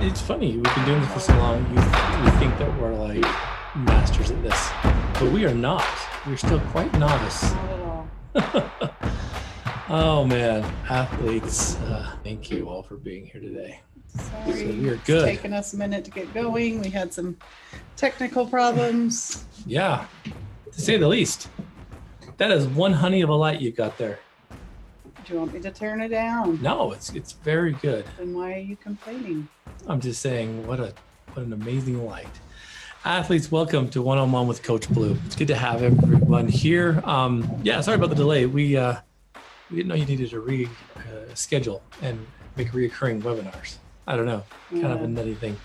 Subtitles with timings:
[0.00, 0.52] it's funny.
[0.56, 1.58] We've been doing this for so long.
[1.70, 1.76] You,
[2.24, 3.24] we think that we're like
[3.76, 4.70] masters at this,
[5.14, 5.84] but we are not.
[6.26, 7.42] We're still quite novice.
[7.52, 8.90] Not at all.
[9.92, 11.74] Oh man, athletes!
[11.78, 13.80] Uh, thank you all for being here today.
[14.06, 14.52] Sorry.
[14.52, 15.24] So we are It's good.
[15.24, 16.80] taken us a minute to get going.
[16.80, 17.36] We had some
[17.96, 19.44] technical problems.
[19.66, 20.06] Yeah,
[20.70, 21.48] to say the least.
[22.36, 24.20] That is one honey of a light you got there.
[25.30, 26.60] Do you want me to turn it down?
[26.60, 28.04] No, it's it's very good.
[28.18, 29.46] Then why are you complaining?
[29.86, 30.92] I'm just saying, what a
[31.34, 32.26] what an amazing light.
[33.04, 35.16] Athletes, welcome to One on One with Coach Blu.
[35.26, 37.00] It's good to have everyone here.
[37.04, 38.46] Um, yeah, sorry about the delay.
[38.46, 38.96] We uh,
[39.70, 42.26] we didn't know you needed to re uh, schedule and
[42.56, 43.76] make reoccurring webinars.
[44.08, 45.56] I don't know, kind of a nutty thing.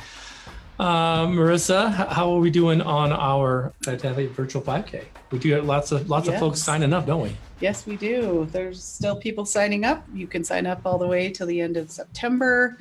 [0.77, 5.05] Uh, Marissa, how are we doing on our Athlete Virtual 5K?
[5.31, 7.35] We do have lots of lots of folks signing up, don't we?
[7.61, 8.47] Yes, we do.
[8.51, 10.05] There's still people signing up.
[10.13, 12.77] You can sign up all the way till the end of September.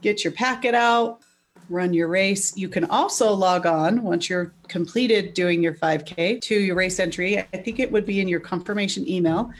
[0.00, 1.20] Get your packet out,
[1.68, 2.56] run your race.
[2.56, 7.38] You can also log on once you're completed doing your 5K to your race entry.
[7.38, 9.50] I think it would be in your confirmation email,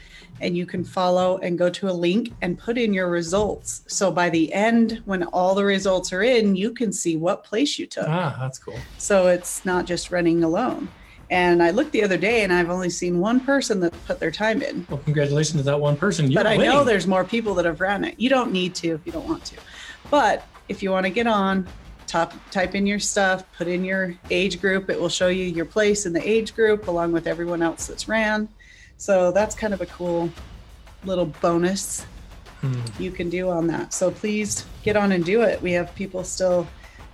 [0.41, 3.83] and you can follow and go to a link and put in your results.
[3.87, 7.79] So by the end, when all the results are in, you can see what place
[7.79, 8.07] you took.
[8.07, 8.77] Ah, that's cool.
[8.97, 10.89] So it's not just running alone.
[11.31, 14.29] And I looked the other day and I've only seen one person that put their
[14.29, 14.85] time in.
[14.89, 16.29] Well, congratulations to that one person.
[16.29, 18.19] You're but I know there's more people that have ran it.
[18.19, 19.55] You don't need to if you don't want to.
[20.11, 21.67] But if you want to get on,
[22.07, 24.89] top, type in your stuff, put in your age group.
[24.89, 28.07] It will show you your place in the age group along with everyone else that's
[28.07, 28.47] ran.
[28.97, 30.29] So that's kind of a cool
[31.03, 32.05] little bonus
[32.61, 32.81] Hmm.
[32.97, 33.93] you can do on that.
[33.93, 35.61] So please get on and do it.
[35.61, 36.65] We have people still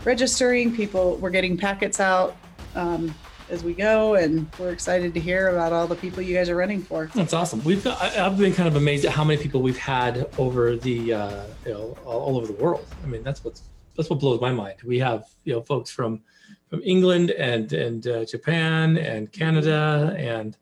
[0.06, 2.36] registering, people, we're getting packets out
[2.76, 3.14] um,
[3.50, 6.56] as we go, and we're excited to hear about all the people you guys are
[6.56, 7.10] running for.
[7.16, 7.62] That's awesome.
[7.64, 10.76] We've got, I, I've been kind of amazed at how many people we've had over
[10.76, 12.86] the uh, you know all, all over the world.
[13.04, 13.64] I mean, that's what's
[13.96, 14.82] that's what blows my mind.
[14.84, 16.22] We have you know folks from
[16.70, 20.58] from England and and uh, Japan and Canada and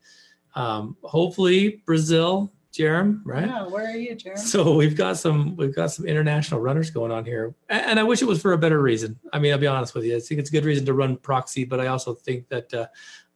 [0.55, 2.51] um, hopefully Brazil.
[2.71, 3.47] Jerem, right?
[3.47, 4.37] Yeah, where are you, Jared?
[4.37, 8.21] So we've got some we've got some international runners going on here, and I wish
[8.21, 9.19] it was for a better reason.
[9.33, 10.15] I mean, I'll be honest with you.
[10.15, 12.85] I think it's a good reason to run proxy, but I also think that uh,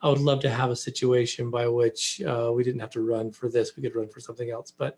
[0.04, 3.32] I would love to have a situation by which uh, we didn't have to run
[3.32, 4.72] for this; we could run for something else.
[4.72, 4.98] But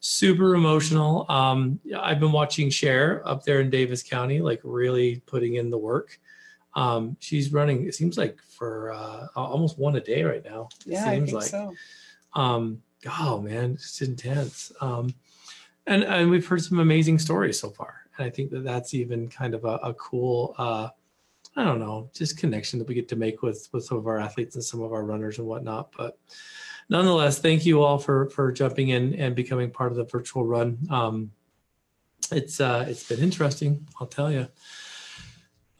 [0.00, 1.26] super emotional.
[1.28, 5.78] Um, I've been watching Cher up there in Davis County, like really putting in the
[5.78, 6.18] work.
[6.74, 7.86] Um, she's running.
[7.86, 10.68] It seems like for uh, almost one a day right now.
[10.86, 11.74] It yeah, I seems think like so.
[12.34, 12.82] um
[13.20, 15.14] oh man it's intense um
[15.86, 19.28] and and we've heard some amazing stories so far and i think that that's even
[19.28, 20.88] kind of a, a cool uh
[21.56, 24.18] i don't know just connection that we get to make with with some of our
[24.18, 26.18] athletes and some of our runners and whatnot but
[26.88, 30.78] nonetheless thank you all for for jumping in and becoming part of the virtual run
[30.90, 31.30] um
[32.32, 34.46] it's uh it's been interesting i'll tell you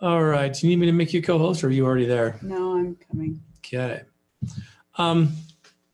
[0.01, 2.39] all right do you need me to make you co-host or are you already there
[2.43, 3.41] No, I'm coming.
[3.59, 4.03] Okay.
[4.97, 5.33] Um,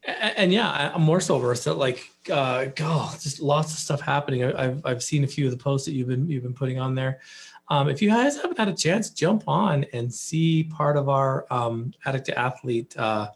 [0.07, 3.79] a- and, yeah, I- I'm more so versed that like, uh, God, just lots of
[3.79, 4.45] stuff happening.
[4.45, 6.79] I, I've I've seen a few of the posts that you've been you've been putting
[6.79, 7.21] on there.
[7.69, 11.47] Um, if you guys haven't had a chance, jump on and see part of our
[11.51, 13.29] um, addict to athlete uh,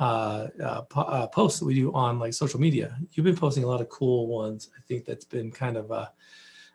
[0.00, 2.96] uh, uh, po- uh, posts that we do on like social media.
[3.12, 4.70] You've been posting a lot of cool ones.
[4.76, 6.08] I think that's been kind of uh,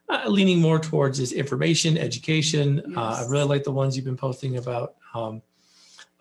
[0.10, 2.96] uh, leaning more towards this information, education.
[2.96, 5.42] Uh, I really like the ones you've been posting about um,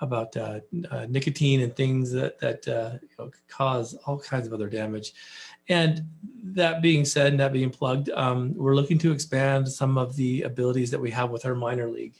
[0.00, 0.60] about uh,
[0.90, 4.68] uh, nicotine and things that that uh, you know, could cause all kinds of other
[4.68, 5.12] damage.
[5.68, 6.06] And
[6.42, 10.42] that being said, and that being plugged, um, we're looking to expand some of the
[10.42, 12.14] abilities that we have with our minor league.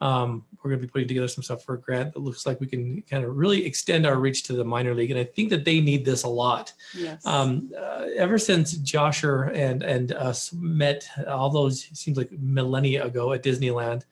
[0.00, 2.58] Um, we're going to be putting together some stuff for a grant that looks like
[2.60, 5.50] we can kind of really extend our reach to the minor league, and I think
[5.50, 6.72] that they need this a lot.
[6.94, 7.24] Yes.
[7.26, 13.32] Um, uh, ever since Josher and and us met, all those seems like millennia ago
[13.32, 14.04] at Disneyland,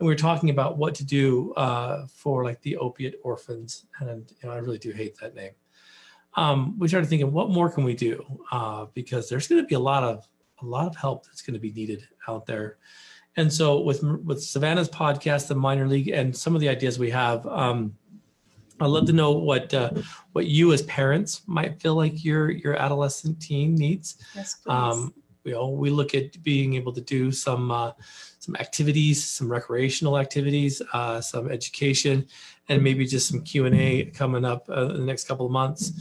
[0.00, 4.48] we were talking about what to do uh, for like the opiate orphans, and you
[4.48, 5.52] know, I really do hate that name.
[6.34, 8.24] Um, we started thinking, what more can we do?
[8.52, 10.26] Uh, because there's going to be a lot of
[10.62, 12.78] a lot of help that's going to be needed out there.
[13.40, 17.10] And so with with Savannah's podcast, the minor league, and some of the ideas we
[17.10, 17.46] have.
[17.46, 17.96] Um,
[18.80, 19.90] I'd love to know what uh,
[20.32, 24.16] what you as parents might feel like your your adolescent teen needs.
[24.34, 24.72] yes, please.
[24.72, 25.14] Um,
[25.44, 27.92] you know, we look at being able to do some uh,
[28.40, 32.26] some activities, some recreational activities, uh, some education,
[32.68, 35.52] and maybe just some Q and A coming up uh, in the next couple of
[35.52, 35.92] months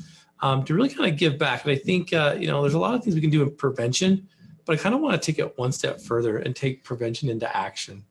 [0.42, 1.64] um, to really kind of give back.
[1.64, 3.56] And I think uh, you know, there's a lot of things we can do in
[3.56, 4.28] prevention,
[4.70, 7.58] but I kind of want to take it one step further and take prevention into
[7.58, 8.04] action.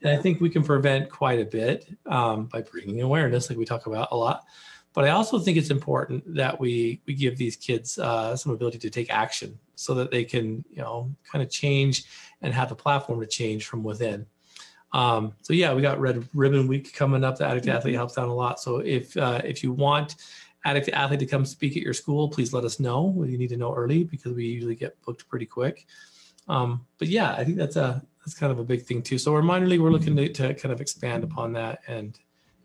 [0.00, 3.64] And I think we can prevent quite a bit um, by bringing awareness, like we
[3.64, 4.44] talk about a lot.
[4.94, 8.78] But I also think it's important that we we give these kids uh, some ability
[8.78, 12.04] to take action so that they can you know kind of change
[12.42, 14.24] and have the platform to change from within.
[14.92, 17.38] Um, so yeah, we got Red Ribbon Week coming up.
[17.38, 17.74] The Addict Mhm.
[17.74, 18.60] Athlete helps out a lot.
[18.60, 20.14] So if uh, if you want
[20.68, 23.24] Addict Athlete to come speak at your school, please let us know.
[23.26, 25.86] You need to know early because we usually get booked pretty quick.
[26.46, 29.16] Um, but yeah, I think that's a that's kind of a big thing too.
[29.16, 29.80] So we're minor league.
[29.80, 32.18] We're looking to, to kind of expand upon that and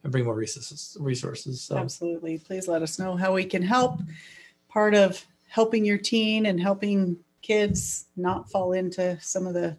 [0.03, 1.61] and bring more resources resources.
[1.61, 2.37] So Absolutely.
[2.39, 4.01] Please let us know how we can help.
[4.67, 9.77] Part of helping your teen and helping kids not fall into some of the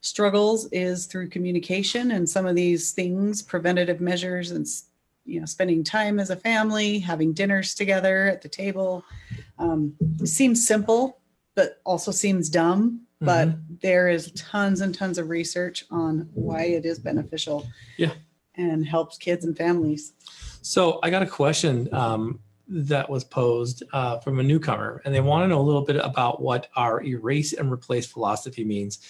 [0.00, 4.66] struggles is through communication and some of these things, preventative measures and
[5.24, 9.04] you know, spending time as a family, having dinners together at the table.
[9.58, 9.94] Um,
[10.24, 11.18] seems simple,
[11.54, 13.00] but also seems dumb.
[13.20, 17.66] But there is tons and tons of research on why it is beneficial.
[17.96, 18.12] Yeah.
[18.56, 20.12] And helps kids and families.
[20.60, 25.20] So I got a question um, that was posed uh, from a newcomer, and they
[25.20, 29.00] want to know a little bit about what our erase and replace philosophy means.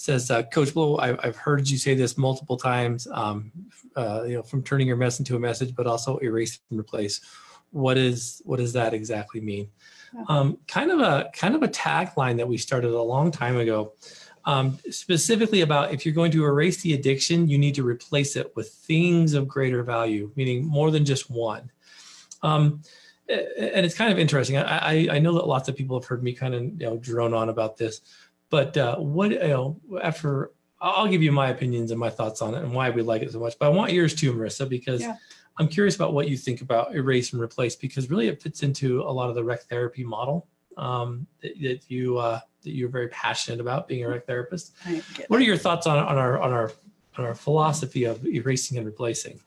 [0.00, 3.06] Says uh, Coach Blu, I've, I've heard you say this multiple times.
[3.12, 3.52] Um,
[3.94, 7.20] uh, you know, from turning your mess into a message, but also erase and replace.
[7.70, 9.68] What is what does that exactly mean?
[10.14, 10.24] Yeah.
[10.26, 13.92] Um, kind of a kind of a tagline that we started a long time ago.
[14.46, 18.56] Um, specifically about if you're going to erase the addiction, you need to replace it
[18.56, 21.70] with things of greater value, meaning more than just one.
[22.42, 22.80] Um,
[23.28, 24.56] and it's kind of interesting.
[24.56, 26.96] I, I, I know that lots of people have heard me kind of you know
[26.96, 28.00] drone on about this,
[28.50, 30.50] but uh, what you know after
[30.80, 33.32] I'll give you my opinions and my thoughts on it and why we like it
[33.32, 33.58] so much.
[33.58, 35.16] But I want yours too, Marissa, because Yeah.
[35.58, 39.02] I'm curious about what you think about erase and replace because really it fits into
[39.02, 40.48] a lot of the rec therapy model
[40.78, 44.72] um, that, that you uh, that you're very passionate about being a rec therapist.
[45.28, 46.72] What are your thoughts on, on our on our
[47.18, 49.40] on our philosophy of erasing and replacing?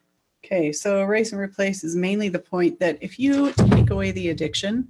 [0.46, 4.30] Okay, so erase and replace is mainly the point that if you take away the
[4.30, 4.90] addiction,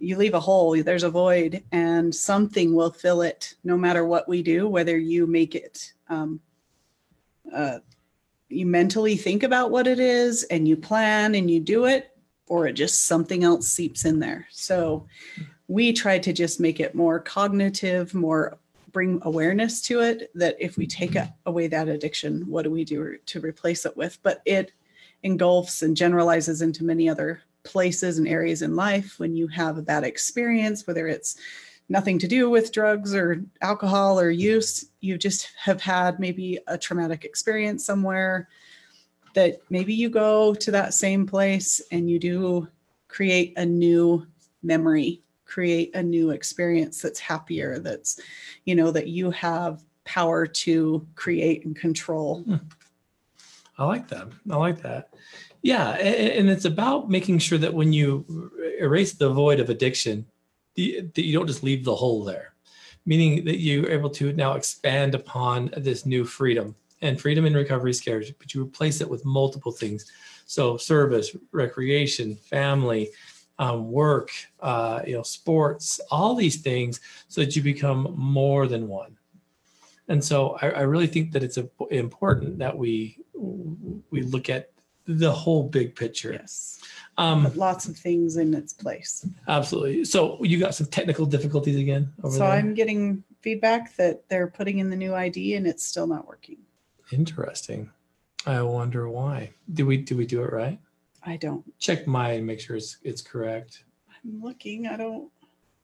[0.00, 4.28] you leave a hole, there's a void, and something will fill it no matter what
[4.28, 6.40] we do, whether you make it, um,
[7.54, 7.78] uh,
[8.48, 12.16] you mentally think about what it is and you plan and you do it,
[12.46, 14.46] or it just something else seeps in there.
[14.50, 15.06] So
[15.68, 18.58] we try to just make it more cognitive, more
[18.92, 21.16] bring awareness to it that if we take
[21.46, 24.18] away that addiction, what do we do to replace it with?
[24.22, 24.72] But it
[25.22, 29.82] engulfs and generalizes into many other places and areas in life when you have a
[29.82, 31.36] bad experience, whether it's
[31.88, 36.78] nothing to do with drugs or alcohol or use, you just have had maybe a
[36.78, 38.48] traumatic experience somewhere
[39.34, 42.68] that maybe you go to that same place and you do
[43.08, 44.26] create a new
[44.62, 48.20] memory create a new experience that's happier that's
[48.66, 52.56] you know that you have power to create and control hmm.
[53.80, 54.28] I like that.
[54.50, 55.14] I like that.
[55.62, 60.24] Yeah, and it's about making sure that when you erase the void of addiction,
[60.76, 62.54] that you don't just leave the hole there,
[63.04, 66.74] meaning that you're able to now expand upon this new freedom.
[67.02, 70.10] And freedom in recovery is scarce, but you replace it with multiple things.
[70.46, 73.10] So service, recreation, family,
[73.58, 74.30] um, work,
[74.60, 79.16] uh, you know, sports, all these things, so that you become more than one.
[80.08, 81.58] And so I, I really think that it's
[81.90, 83.18] important that we
[84.10, 84.70] we look at
[85.06, 86.32] the whole big picture.
[86.32, 86.80] yes
[87.18, 90.04] Um, lots of things in its place absolutely.
[90.04, 92.50] So you got some technical difficulties again over so there.
[92.52, 96.58] i'm getting feedback that they're putting in the new id and it's still not working
[97.12, 97.90] Interesting.
[98.46, 99.50] I wonder why.
[99.74, 100.78] Did we did we do it right?
[101.24, 103.84] i don't Check mine and make sure it's it's correct.
[104.24, 105.28] i'm looking i don't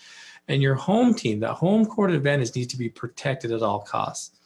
[0.48, 4.40] And your home team, that home court advantage needs to be protected at all costs.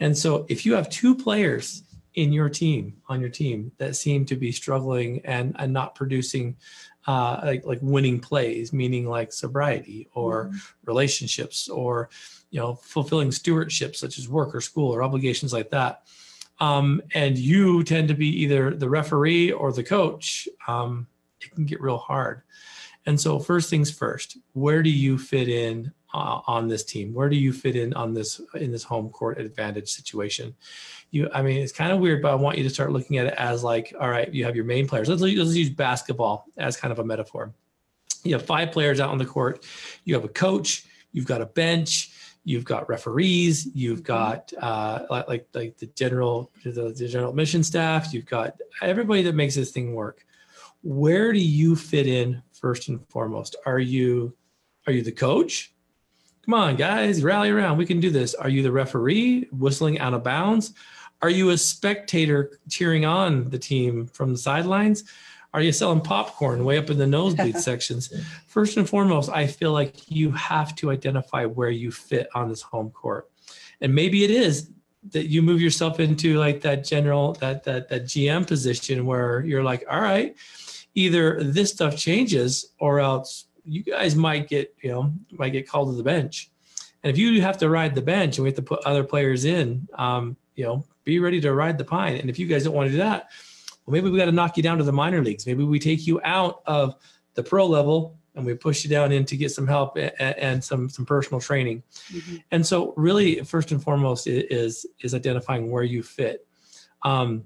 [0.00, 1.82] And so if you have two players
[2.14, 6.56] in your team, on your team, that seem to be struggling and, and not producing
[7.06, 10.56] uh, like, like winning plays, meaning like sobriety or mm-hmm.
[10.86, 12.08] relationships or,
[12.50, 16.02] you know, fulfilling stewardship such as work or school or obligations like that.
[16.58, 21.06] Um, and you tend to be either the referee or the coach, um,
[21.40, 22.42] it can get real hard.
[23.04, 27.14] And so, first things first, where do you fit in uh, on this team?
[27.14, 30.54] Where do you fit in on this in this home court advantage situation?
[31.10, 33.26] You, I mean, it's kind of weird, but I want you to start looking at
[33.26, 35.08] it as like, all right, you have your main players.
[35.08, 37.52] Let's, let's use basketball as kind of a metaphor.
[38.24, 39.64] You have five players out on the court.
[40.04, 40.84] You have a coach.
[41.12, 42.10] You've got a bench.
[42.46, 43.66] You've got referees.
[43.74, 48.14] You've got uh, like like the general the, the general mission staff.
[48.14, 50.24] You've got everybody that makes this thing work
[50.86, 53.56] where do you fit in first and foremost?
[53.66, 54.36] Are you
[54.86, 55.74] are you the coach?
[56.44, 57.76] Come on, guys, rally around.
[57.76, 58.34] We can do this.
[58.34, 60.74] Are you the referee whistling out of bounds?
[61.22, 65.02] Are you a spectator cheering on the team from the sidelines?
[65.56, 68.12] Are you selling popcorn way up in the nosebleed sections?
[68.46, 72.60] First and foremost, I feel like you have to identify where you fit on this
[72.60, 73.30] home court.
[73.80, 74.70] And maybe it is
[75.12, 79.64] that you move yourself into like that general that that that GM position where you're
[79.64, 80.36] like, all right,
[80.94, 85.88] either this stuff changes or else you guys might get, you know, might get called
[85.88, 86.50] to the bench.
[87.02, 89.46] And if you have to ride the bench and we have to put other players
[89.46, 92.16] in, um, you know, be ready to ride the pine.
[92.16, 93.30] And if you guys don't want to do that,
[93.86, 95.46] well, maybe we got to knock you down to the minor leagues.
[95.46, 96.96] Maybe we take you out of
[97.34, 100.62] the pro level and we push you down in to get some help and, and
[100.62, 101.82] some some personal training.
[102.12, 102.36] Mm-hmm.
[102.50, 106.46] And so, really, first and foremost is is identifying where you fit.
[107.02, 107.44] Um,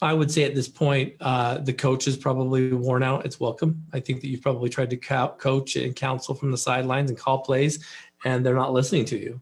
[0.00, 3.26] I would say at this point, uh, the coach is probably worn out.
[3.26, 3.84] It's welcome.
[3.92, 7.18] I think that you've probably tried to co- coach and counsel from the sidelines and
[7.18, 7.84] call plays,
[8.24, 9.40] and they're not listening to you.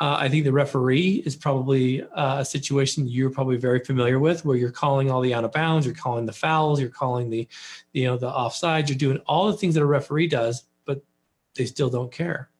[0.00, 4.44] Uh, I think the referee is probably uh, a situation you're probably very familiar with,
[4.44, 7.46] where you're calling all the out of bounds, you're calling the fouls, you're calling the,
[7.92, 11.00] you know, the offsides, you're doing all the things that a referee does, but
[11.54, 12.50] they still don't care.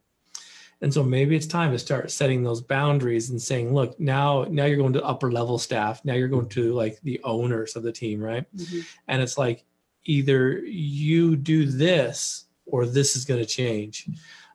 [0.81, 4.67] And so maybe it's time to start setting those boundaries and saying, look, now now
[4.67, 6.05] you're going to upper level staff.
[6.05, 8.45] Now you're going to like the owners of the team, right?
[8.55, 8.81] Mm-hmm.
[9.09, 9.65] And it's like
[10.05, 14.09] either you do this or this is going to change.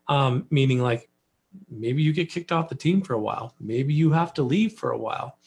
[0.07, 1.08] Um, meaning like
[1.69, 3.55] maybe you get kicked off the team for a while.
[3.59, 5.37] Maybe you have to leave for a while.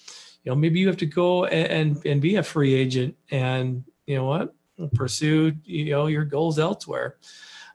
[0.45, 3.85] You know, maybe you have to go and and, and be a free agent and
[4.07, 4.55] you know what
[4.95, 7.17] pursue you know your goals elsewhere.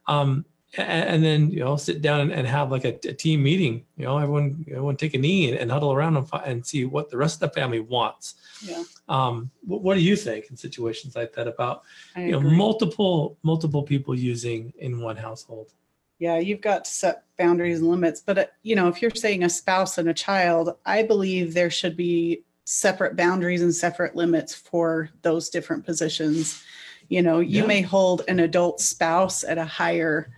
[0.08, 0.46] Um,
[0.78, 4.18] and then you know sit down and have like a, a, team meeting you know
[4.18, 7.42] everyone everyone take a knee and, and huddle around and, and, see what the rest
[7.42, 11.48] of the family wants yeah um what, what do you think in situations like that
[11.48, 11.84] about
[12.16, 12.52] I you agree.
[12.52, 15.72] know multiple multiple people using in one household
[16.20, 19.44] yeah you've got to set boundaries and limits but uh, you know if you're saying
[19.44, 24.54] a spouse and a child i believe there should be separate boundaries and separate limits
[24.54, 26.64] for those different positions
[27.10, 27.68] you know you yeah.
[27.68, 30.30] may hold an adult spouse at a higher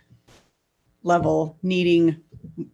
[1.04, 2.22] level needing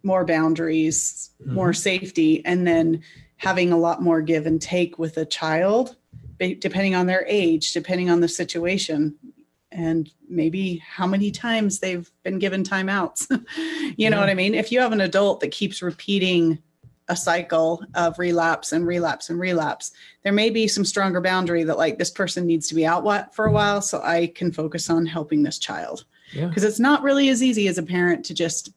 [0.04, 1.54] more boundaries, mm-hmm.
[1.54, 3.02] more safety, and then
[3.38, 5.96] having a lot more give and take with a child,
[6.40, 9.16] depending on their age, depending on the situation,
[9.76, 13.28] and maybe how many times they've been given timeouts.
[13.58, 14.10] you yeah.
[14.10, 14.56] know what I mean?
[14.56, 16.58] If you have an adult that keeps repeating
[17.10, 19.92] a cycle of relapse and relapse and relapse,
[20.24, 23.46] there may be some stronger boundary that, like, this person needs to be out for
[23.46, 26.70] a while so I can focus on helping this child because yeah.
[26.70, 28.74] it's not really as easy as a parent to just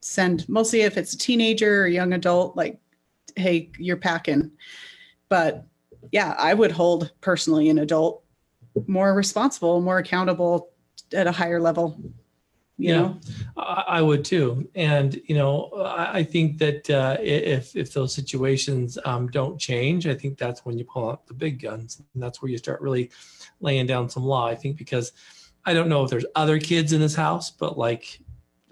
[0.00, 2.78] send mostly if it's a teenager or young adult like
[3.36, 4.50] hey you're packing
[5.28, 5.64] but
[6.10, 8.22] yeah i would hold personally an adult
[8.86, 10.70] more responsible more accountable
[11.12, 11.98] at a higher level
[12.78, 13.20] you yeah, know?
[13.56, 14.68] I, would too.
[14.74, 20.14] And you know i, think that uh, if if those situations um, don't change i
[20.14, 22.02] think that's when you pull out the big guns.
[22.14, 23.10] And that's where you start really
[23.60, 25.12] laying down some law i think because
[25.64, 28.20] I don't know if there's other kids in this house, but like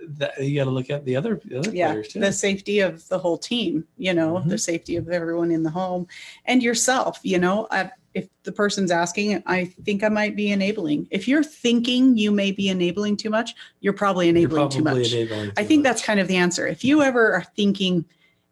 [0.08, 2.20] that, you got to look at the other, the other yeah, players too.
[2.20, 4.48] The safety of the whole team, you know, mm-hmm.
[4.48, 6.08] the safety of everyone in the home
[6.46, 11.06] and yourself, you know, I, if the person's asking, I think I might be enabling.
[11.10, 15.04] If you're thinking you may be enabling too much, you're probably enabling you're probably too
[15.04, 15.12] much.
[15.12, 15.90] Enabling too I think much.
[15.90, 16.66] that's kind of the answer.
[16.66, 18.04] If you ever are thinking,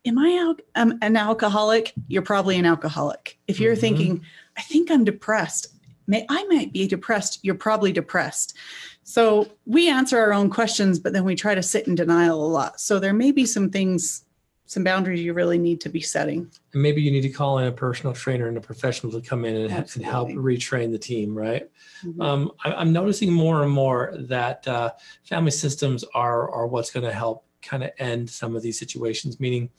[0.05, 1.93] am I al- um, an alcoholic?
[2.07, 3.39] You're probably an alcoholic.
[3.49, 3.81] If you're mm-hmm.
[3.81, 4.25] thinking,
[4.57, 5.69] I think I'm depressed,
[6.07, 7.41] may I might be depressed.
[7.43, 8.57] You're probably depressed.
[9.03, 12.47] So we answer our own questions, but then we try to sit in denial a
[12.47, 12.81] lot.
[12.81, 14.25] So there may be some things
[14.69, 16.47] some boundaries you really need to be setting.
[16.75, 19.47] And maybe you need to call in a personal trainer and a professional to come
[19.47, 21.71] in and, and help retrain the team, right?
[22.05, 22.23] Mhm.
[22.23, 24.93] Um, I, I'm noticing more and more that uh,
[25.25, 29.41] family systems are are what's going to help kind of end some of these situations.
[29.41, 29.71] Meaning,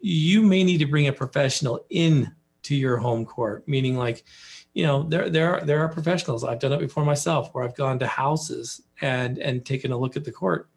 [0.00, 3.68] you may need to bring a professional in to your home court.
[3.68, 4.24] Meaning, like,
[4.72, 6.42] you know, there there are, there are professionals.
[6.42, 10.16] I've done it before myself, where I've gone to houses and and taken a look
[10.16, 10.70] at the court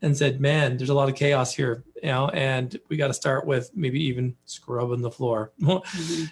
[0.00, 3.14] and said, "Man, there's a lot of chaos here," you know, and we got to
[3.14, 5.52] start with maybe even scrubbing the floor.
[5.60, 5.82] Mhm.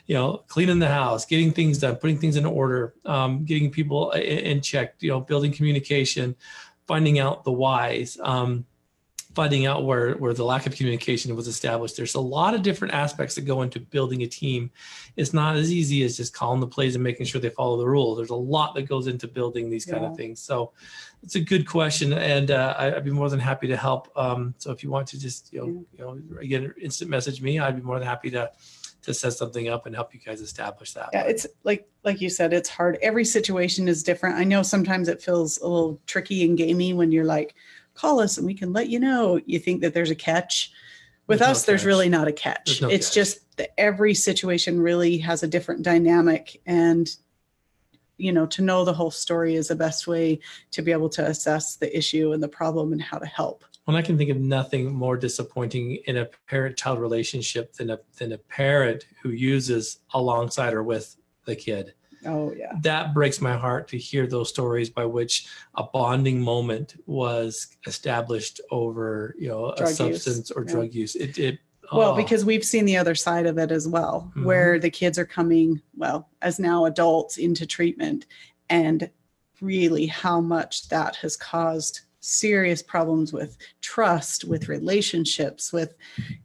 [0.06, 4.12] you know, cleaning the house, getting things done, putting things in order, um, getting people
[4.14, 6.34] i- in check, you know, building communication,
[6.86, 8.66] finding out the whys, um,
[9.34, 11.96] finding out where where the lack of communication was established.
[11.96, 14.70] There's a lot of different aspects that go into building a team.
[15.16, 17.86] It's not as easy as just calling the plays and making sure they follow the
[17.86, 18.18] rules.
[18.18, 20.10] There's a lot that goes into building these kind Yeah.
[20.10, 20.40] of things.
[20.40, 20.72] So
[21.22, 24.08] it's a good question, and uh, I- I'd be more than happy to help.
[24.16, 27.58] Um, so if you want to just you know you know again instant message me,
[27.60, 28.50] I'd be more than happy to
[29.02, 31.08] to set something up and help you guys establish that.
[31.12, 32.98] Yeah, it's like like you said, it's hard.
[33.00, 34.36] Every situation is different.
[34.36, 37.54] I know sometimes it feels a little tricky and gamey when you're like,
[38.00, 39.40] call us and we can let you know.
[39.46, 40.72] You think that there's a catch.
[41.26, 41.86] With There's no us, there's catch.
[41.86, 42.82] really not a catch.
[42.82, 43.14] No it's catch.
[43.14, 47.08] just that every situation really has a different dynamic and
[48.16, 50.40] you know, to know the whole story is the best way
[50.72, 53.64] to be able to assess the issue and the problem and how to help.
[53.86, 58.32] When I can think of nothing more disappointing in a parent-child relationship than a than
[58.32, 61.16] a parent who uses alongside or with
[61.46, 61.94] the kid.
[62.26, 62.72] Oh yeah.
[62.82, 68.60] That breaks my heart to hear those stories by which a bonding moment was established
[68.70, 70.72] over, you know, a Drug use, substance or yeah.
[70.72, 71.14] drug use.
[71.16, 71.58] It it
[71.92, 74.44] Well, oh, because we've seen the other side of it as well, Mhm.
[74.44, 78.26] where the kids are coming, well, as now adults into treatment,
[78.68, 79.10] and
[79.60, 85.94] really how much that has caused serious problems with trust, with relationships, with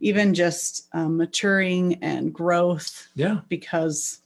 [0.00, 4.20] even just um, maturing and growth, yeah, because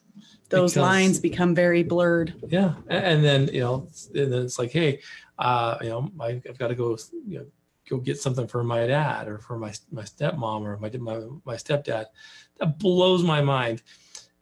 [0.51, 2.35] those Because- lines become very blurred.
[2.49, 5.01] Yeah, A- and then you know, and then it's like, hey,
[5.39, 7.47] uh, you know, I, I've got to go, you know,
[7.89, 11.57] go get something for my dad or for my my stepmom or my my my
[11.57, 12.07] stepdad.
[12.59, 13.83] That blows my mind.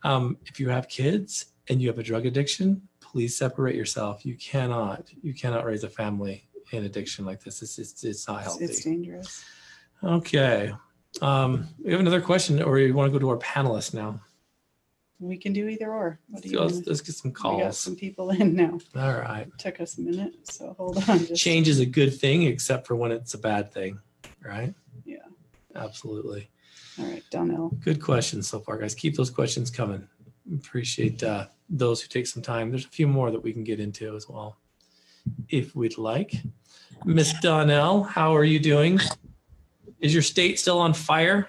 [0.03, 4.25] Um, if you have kids and you have a drug addiction, please separate yourself.
[4.25, 7.63] You cannot, you cannot raise a family in addiction like this.
[7.63, 8.65] It's it's, it's not healthy.
[8.65, 9.45] it's dangerous.
[10.03, 10.73] Okay.
[11.23, 14.21] Um, we have another question, or you want to go to our panelists now?
[15.21, 16.21] We can do either or.
[16.29, 16.87] What do you Let's, want?
[16.87, 17.79] let's get some We got calls.
[17.79, 18.79] some people in now.
[18.97, 19.49] All right.
[19.59, 21.19] Took us a minute, so hold on.
[21.27, 23.99] just- change is a good thing except for when it's a bad thing
[24.45, 24.73] right
[25.05, 25.17] Yeah.
[25.75, 26.49] absolutely
[26.99, 27.71] All right, Donnell.
[27.81, 30.07] good questions so far guys keep those questions coming
[30.55, 33.81] appreciate uh, those who take some time there's a few more that we can get
[33.81, 34.57] into as well
[35.49, 36.35] if we'd like
[37.05, 38.99] miss donnell how are you doing
[40.01, 41.49] is your state still on fire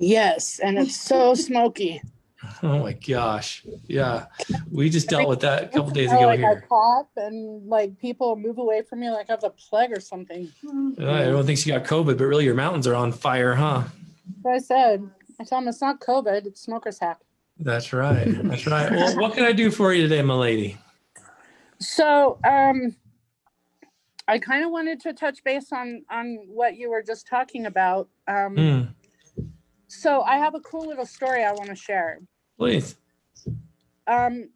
[0.00, 2.00] Yes, and it's so smoky.
[2.62, 3.64] Oh my gosh.
[3.86, 4.26] Yeah.
[4.70, 6.64] We just dealt with that a couple days ago like I here.
[6.68, 10.50] cough and like people move away from me like I have the plague or something.
[10.98, 13.84] Uh, everyone thinks you got covid but really your mountains are on fire huh?
[14.42, 15.08] So I said,
[15.40, 17.18] I told them it's not COVID, it's smoker's hack.
[17.58, 18.26] that's right.
[18.44, 18.90] That's right.
[18.90, 20.76] Well what can i do for you today my lady
[21.78, 22.96] So um
[24.26, 28.08] I kind of wanted to touch base on on what you were just talking about.
[28.26, 28.82] Um Hmm,
[29.88, 32.20] so I have a cool little story I want to share.
[32.58, 32.96] Please
[34.06, 34.50] Um,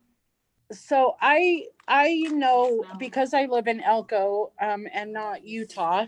[0.73, 6.07] so I I know because I live in Elko um, and not Utah.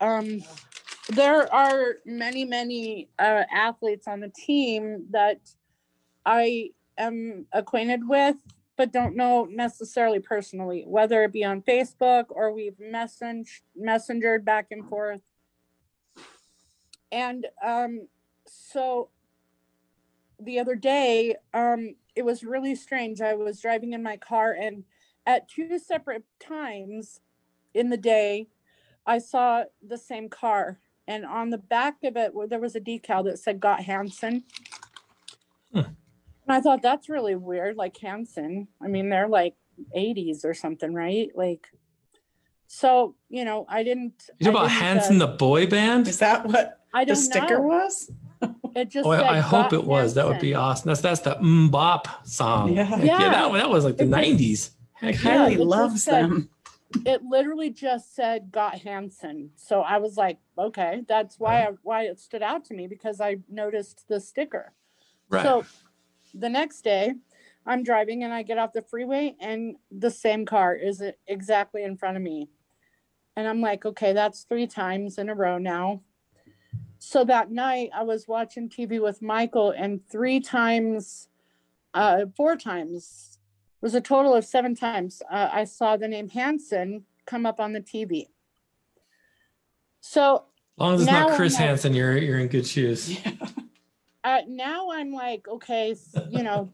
[0.00, 0.42] Um,
[1.08, 5.40] there are many many uh, athletes on the team that
[6.24, 8.36] I am acquainted with,
[8.76, 14.66] but don't know necessarily personally, whether it be on Facebook or we've messaged messengered back
[14.70, 15.20] and forth.
[17.10, 18.06] And um,
[18.46, 19.08] so
[20.42, 24.84] the other day um it was really strange i was driving in my car and
[25.26, 27.20] at two separate times
[27.74, 28.48] in the day
[29.06, 33.24] i saw the same car and on the back of it there was a decal
[33.24, 34.44] that said got hansen
[35.72, 35.78] Hmm.
[35.78, 39.54] and i thought that's really weird like hansen i mean they're like
[39.96, 41.68] 80s or something right like
[42.66, 46.08] so you know i didn't You talk I about didn't, uh, Hanson the boy band?
[46.08, 48.10] Is that what i the don't sticker know was?
[48.74, 50.14] it just Oh, said, I, I hope it was.
[50.14, 50.88] That would be awesome.
[50.88, 52.72] That's that's the MMMBop song.
[52.74, 52.84] Yeah.
[52.84, 53.18] Heck Yeah.
[53.18, 54.72] that, that was like the It nineties.
[54.94, 55.48] Heck yeah.
[55.48, 56.50] Yeah, Kylie loves said- them.
[57.06, 59.50] it literally just said got Hansen.
[59.54, 63.20] So I was like, okay, that's why I, why it stood out to me because
[63.20, 64.72] I noticed the sticker.
[65.28, 65.44] Right.
[65.44, 65.64] So
[66.34, 67.14] the next day,
[67.64, 71.96] I'm driving and I get off the freeway and the same car is exactly in
[71.96, 72.48] front of me.
[73.36, 76.00] And I'm like, okay, that's three times in a row now.
[77.02, 81.28] So that night I was watching TV with Michael, and three times,
[81.94, 83.38] uh, four times,
[83.80, 87.58] it was a total of seven times, uh, I saw the name Hanson come up
[87.58, 88.28] on the TV.
[90.00, 90.42] So As
[90.78, 93.18] long as it's Now not I'm Chris like- Hansen, you're you're in good shoes.
[94.24, 95.96] uh, now I'm like, okay,
[96.30, 96.70] you know,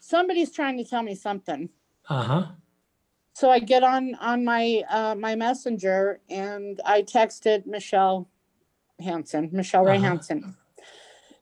[0.00, 1.68] somebody's trying to tell me something.
[2.08, 2.46] Uh huh.
[3.34, 8.28] So I get on on my uh, my messenger and I texted Michelle
[9.00, 10.06] Hansen, Michelle Ray Uh-huh.
[10.08, 10.56] Hansen,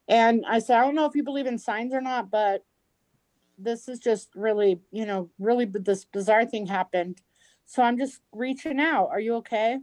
[0.08, 2.64] and I said, I don't know if you believe in signs or not, but
[3.58, 7.20] this is just really, you know, really b- this bizarre thing happened.
[7.66, 9.08] So I'm just reaching out.
[9.10, 9.78] Are you okay?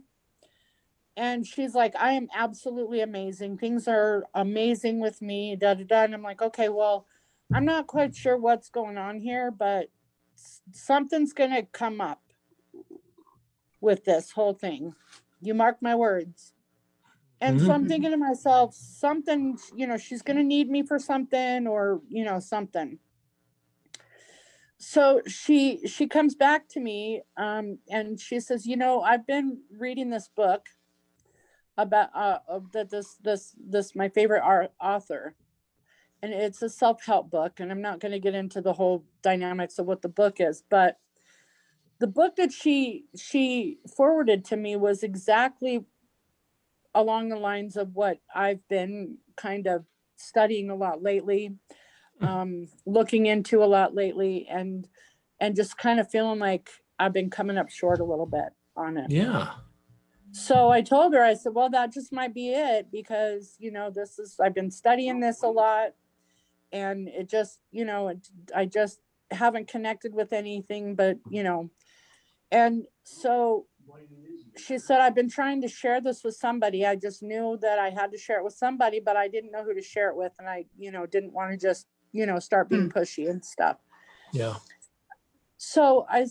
[1.16, 3.58] And she's like, I am absolutely amazing.
[3.58, 5.56] Things are amazing with me.
[5.56, 6.02] Da da da.
[6.04, 7.06] And I'm like, okay, well,
[7.52, 9.90] I'm not quite sure what's going on here, but
[10.36, 12.22] s- something's going to come up
[13.80, 14.94] with this whole thing.
[15.40, 16.52] You mark my words.
[17.40, 17.88] And so I'm Mhm.
[17.88, 22.24] thinking to myself, something, you know, she's going to need me for something or, you
[22.24, 22.98] know, something.
[24.78, 29.62] So she she comes back to me um and she says, "You know, I've been
[29.70, 30.66] reading this book
[31.76, 35.34] about uh of that this this this my favorite art author
[36.22, 39.78] and it's a self-help book and i'm not going to get into the whole dynamics
[39.78, 40.98] of what the book is but
[42.00, 45.84] the book that she she forwarded to me was exactly
[46.94, 49.84] along the lines of what i've been kind of
[50.16, 51.54] studying a lot lately
[52.20, 54.88] um looking into a lot lately and
[55.40, 58.96] and just kind of feeling like i've been coming up short a little bit on
[58.96, 59.10] it.
[59.10, 59.50] Yeah.
[60.32, 63.90] so I told her, I said, well, that just might be it because, you know,
[63.90, 65.94] this is, I've been studying this a lot
[66.72, 69.00] and it just, you know, it, I just
[69.30, 71.70] haven't connected with anything, but, you know,
[72.50, 73.66] and so
[74.56, 76.86] she said, I've been trying to share this with somebody.
[76.86, 79.64] I just knew that I had to share it with somebody, but I didn't know
[79.64, 80.32] who to share it with.
[80.38, 83.76] And I, you know, didn't want to just, you know, start being pushy and stuff
[84.32, 84.56] Yeah.
[85.58, 86.26] so I,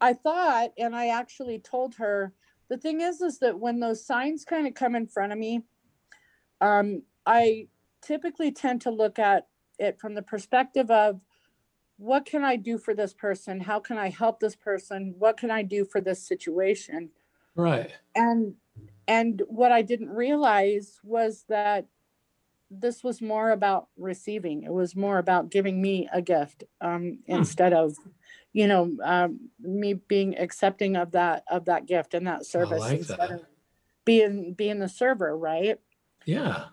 [0.00, 2.32] I thought, and I actually told her,
[2.68, 5.62] the thing is, is that when those signs kind of come in front of me,
[6.60, 7.68] um, I
[8.02, 9.48] typically tend to look at
[9.78, 11.20] it from the perspective of
[11.96, 13.60] what can I do for this person?
[13.60, 15.14] How can I help this person?
[15.18, 17.10] What can I do for this situation?
[17.56, 17.90] Right.
[18.14, 18.54] and
[19.06, 21.86] and what i didn't realize was that
[22.70, 27.72] this was more about receiving it was more about giving me a gift um instead
[27.72, 27.94] of
[28.52, 32.98] you know um me being accepting of that of that gift and that service like
[32.98, 33.30] instead that.
[33.30, 33.40] of
[34.04, 35.78] being being the server right
[36.26, 36.66] Yeah.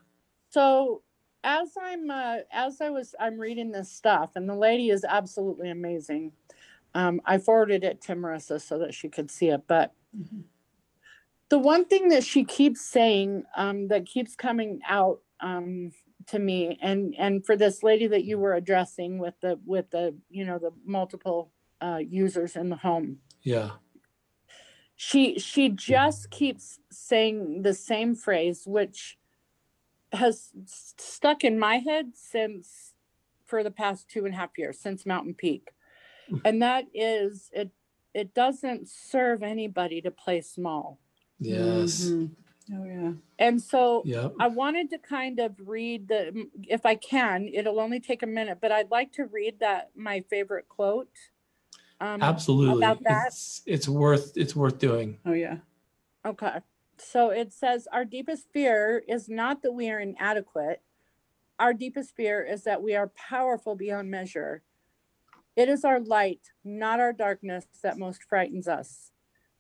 [0.49, 1.03] so
[1.43, 5.69] as i'm uh, as i was i'm reading this stuff and the lady is absolutely
[5.69, 6.31] amazing
[6.93, 10.43] um i forwarded it to marissa so that she could see it but Mhm.
[11.51, 15.91] The one thing that she keeps saying um, that keeps coming out um,
[16.27, 20.15] to me and and for this lady that you were addressing with the with the
[20.29, 23.17] you know the multiple uh, users in the home.
[23.43, 23.71] Yeah.
[24.95, 29.17] she she just keeps saying the same phrase which
[30.13, 32.93] has stuck in my head since
[33.45, 35.71] for the past two and a half years since mountain peak.
[36.45, 37.71] And that is it
[38.13, 40.97] it doesn't serve anybody to play small
[41.41, 42.01] Yes.
[42.01, 42.32] Mhm.
[42.73, 43.12] Oh yeah.
[43.39, 44.36] and so Yep.
[44.39, 48.60] I wanted to kind of read the, if I can, it'll only take a minute,
[48.62, 51.10] but I'd like to read that, my favorite quote.
[51.99, 52.84] um, Absolutely.
[52.84, 53.27] About that.
[53.27, 55.17] It's it's worth it's worth doing.
[55.25, 55.58] Oh yeah.
[56.25, 56.60] Okay.
[56.97, 60.82] So it says, Our deepest fear is not that we are inadequate.
[61.60, 64.62] Our deepest fear is that we are powerful beyond measure.
[65.56, 69.12] It is our light, not our darkness, that most frightens us.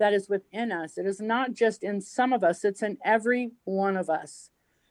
[0.00, 0.98] that is within us.
[0.98, 4.50] It is not just in some of us, it's in every one of us.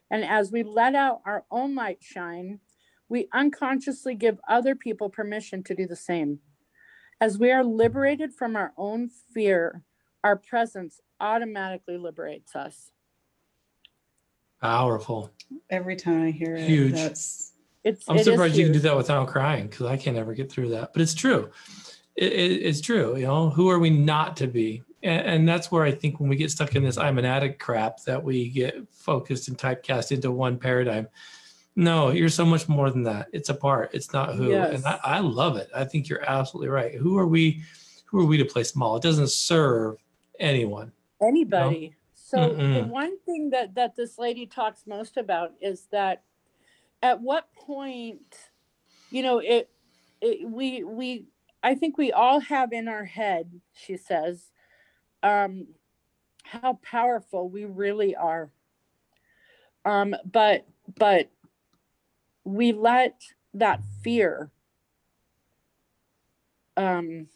[0.10, 2.60] And as we let out our own light shine,
[3.10, 6.40] we unconsciously give other people permission to do the same.
[7.20, 9.84] As we are liberated from our own fear,
[10.24, 12.92] our presence automatically liberates us.
[14.62, 15.32] Powerful.
[15.72, 16.94] Every time I hear it, Huge.
[16.94, 20.18] that's It's I'm it is surprised you can do that without crying because I can't
[20.18, 20.94] ever get through that.
[20.94, 21.50] But it's true.
[22.16, 23.16] It, it, it's true.
[23.16, 24.84] You know, who are we not to be?
[25.04, 27.60] And, and that's where I think when we get stuck in this I'm an addict
[27.60, 31.08] crap that we get focused and typecast into one paradigm.
[31.76, 33.28] No, you're so much more than that.
[33.32, 33.92] It's a part.
[33.94, 34.50] It's not who.
[34.50, 34.76] Yes.
[34.76, 35.70] And I, I love it.
[35.74, 36.96] I think you're absolutely right.
[36.96, 37.64] Who are we?
[38.06, 38.98] Who are we to play small?
[38.98, 39.98] It doesn't serve
[40.40, 40.92] anyone.
[41.22, 41.96] anybody.
[42.14, 42.88] So the Mm-mm.
[42.90, 46.24] one thing that that this lady talks most about is that
[47.02, 48.38] at what point,
[49.10, 49.70] you know, it,
[50.22, 51.26] it we we
[51.64, 54.52] I think we all have in our head, she says,
[55.24, 55.68] um,
[56.44, 58.50] how powerful we really are.
[59.86, 60.66] Um, but
[60.98, 61.30] but
[62.44, 63.22] we let
[63.54, 64.52] that fear
[66.78, 67.28] um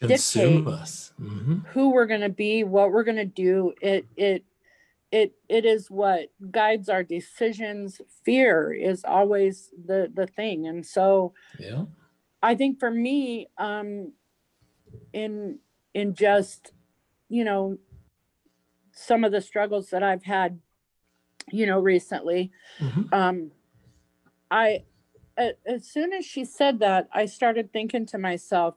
[0.00, 1.12] Consume us.
[1.18, 4.44] hmm who we're going to be what we're going to do it it
[5.10, 11.32] it it is what guides our decisions fear is always the the thing and so
[11.58, 11.84] Yeah.
[12.42, 14.12] i think for me um
[15.12, 15.58] in
[15.94, 16.72] in just
[17.34, 17.76] you know
[18.92, 20.60] some of the struggles that i've had
[21.50, 23.50] you know recently hmm um
[24.52, 24.84] i
[25.36, 28.76] a- as soon as she said that i started thinking to myself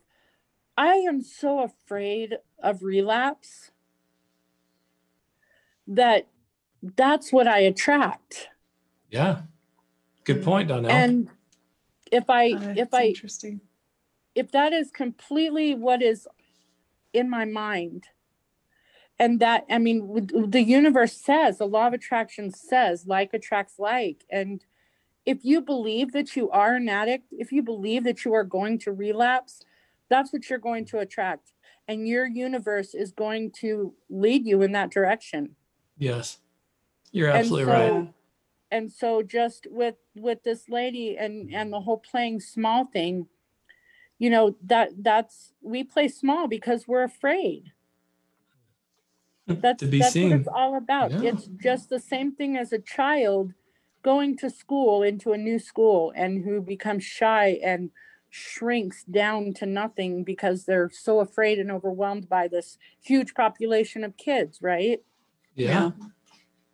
[0.76, 3.70] i am so afraid of relapse
[5.88, 6.28] that
[6.96, 8.50] that's what i attract
[9.12, 9.42] Yeah.
[10.26, 10.92] Good point, Donnell.
[10.92, 11.30] and
[12.12, 13.62] if i Uh, if it's i interesting.
[14.36, 16.28] if that is completely what is
[17.14, 18.04] in my mind
[19.20, 24.24] and that i mean the universe says the law of attraction says like attracts like
[24.30, 24.66] and
[25.26, 28.78] if you believe that you are an addict if you believe that you are going
[28.78, 29.62] to relapse
[30.10, 31.52] that's what you're going to attract
[31.88, 35.56] and your universe is going to lead you in that direction
[35.98, 36.40] yes.
[37.12, 38.14] You're And absolutely so- right.
[38.72, 43.28] and so just with with this lady and and the whole playing small thing
[44.20, 47.72] you know that that's we play small because we're afraid
[49.48, 51.12] that's to be that's what it's all about.
[51.12, 51.32] Yeah.
[51.32, 53.54] it's just the same thing as a child
[54.04, 57.92] going to school into a new school and who becomes shy and
[58.30, 64.18] shrinks down to nothing because they're so afraid and overwhelmed by this huge population of
[64.18, 65.02] kids right?
[65.56, 65.92] Yeah.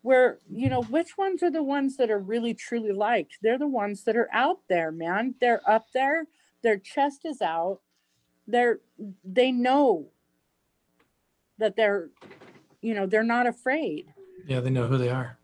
[0.01, 3.37] where you know which ones are the ones that are really truly liked?
[3.41, 5.35] They're the ones that are out there man.
[5.39, 6.25] They're up there.
[6.63, 7.79] Their chest is out.
[8.47, 8.79] They're
[9.23, 10.07] they know
[11.59, 12.09] that they're
[12.83, 14.05] you know they're not afraid
[14.45, 14.59] Yeah.
[14.59, 15.37] They know who they are.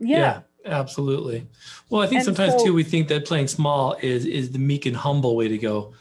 [0.00, 1.46] yeah, absolutely.
[1.90, 4.58] Well, I think And sometimes so- too we think that playing small is is the
[4.58, 5.92] meek and humble way to go,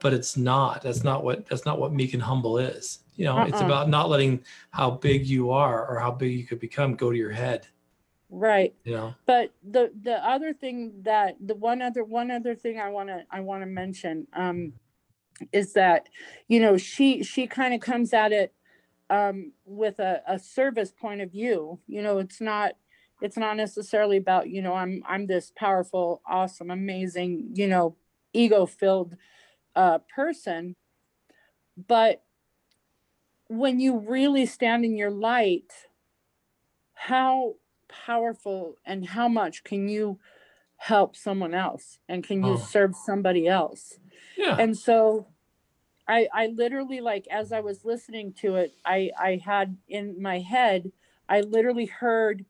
[0.00, 0.82] but it's not.
[0.82, 3.00] That's not what that's not what meek and humble is.
[3.16, 3.66] You know, it's Uh-uh.
[3.66, 7.16] about not letting how big you are or how big you could become go to
[7.24, 7.66] your head.
[8.30, 9.08] right You know.
[9.26, 10.78] but the the other thing
[11.10, 14.58] that the one other one other thing i want to i want to mention um
[15.60, 16.08] is that
[16.52, 18.48] you know she she kind of comes at it
[19.12, 22.72] um with a, a service point of view you know it's not
[23.20, 27.94] it's not necessarily about you know i'm i'm this powerful awesome amazing you know
[28.32, 29.14] ego filled
[29.76, 30.74] uh person
[31.86, 32.22] but
[33.48, 35.72] when you really stand in your light
[36.94, 37.54] how
[37.88, 40.18] powerful and how much can you
[40.76, 42.56] help someone else and can you Oh.
[42.56, 43.98] serve somebody else
[44.36, 44.56] Yeah.
[44.58, 45.26] and so
[46.08, 50.38] i i literally like as i was listening to it i i had in my
[50.40, 50.90] head
[51.28, 52.44] i literally heard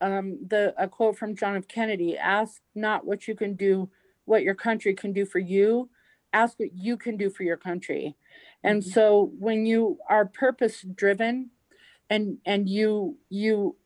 [0.00, 3.88] um the a quote from john f kennedy ask not what you can do
[4.24, 5.88] what your country can do for you
[6.32, 8.16] ask what you can do for your country
[8.62, 8.92] and Mhm.
[8.92, 11.50] so when you are purpose driven
[12.10, 13.76] and and you you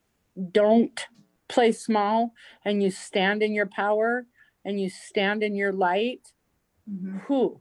[0.53, 1.07] don't
[1.49, 2.33] play small
[2.65, 4.27] and you stand in your power
[4.65, 6.33] and you stand in your light
[6.89, 7.27] Mhm.
[7.27, 7.61] who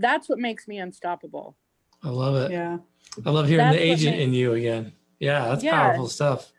[0.00, 1.56] that's what makes me unstoppable
[2.02, 2.50] I love it.
[2.52, 2.78] Yeah.
[3.26, 4.92] I love hearing That's the agent makes- in you again.
[5.18, 5.72] Yeah, that's Yeah.
[5.80, 6.50] powerful stuff.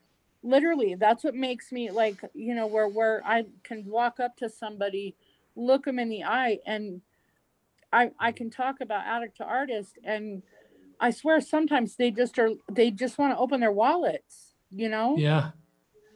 [0.43, 4.49] literally that's what makes me like you know where where i can walk up to
[4.49, 5.15] somebody
[5.55, 7.01] look them in the eye and
[7.93, 10.41] i i can talk about addict to artist and
[10.99, 15.15] i swear sometimes they just are they just want to open their wallets you know
[15.17, 15.51] Yeah.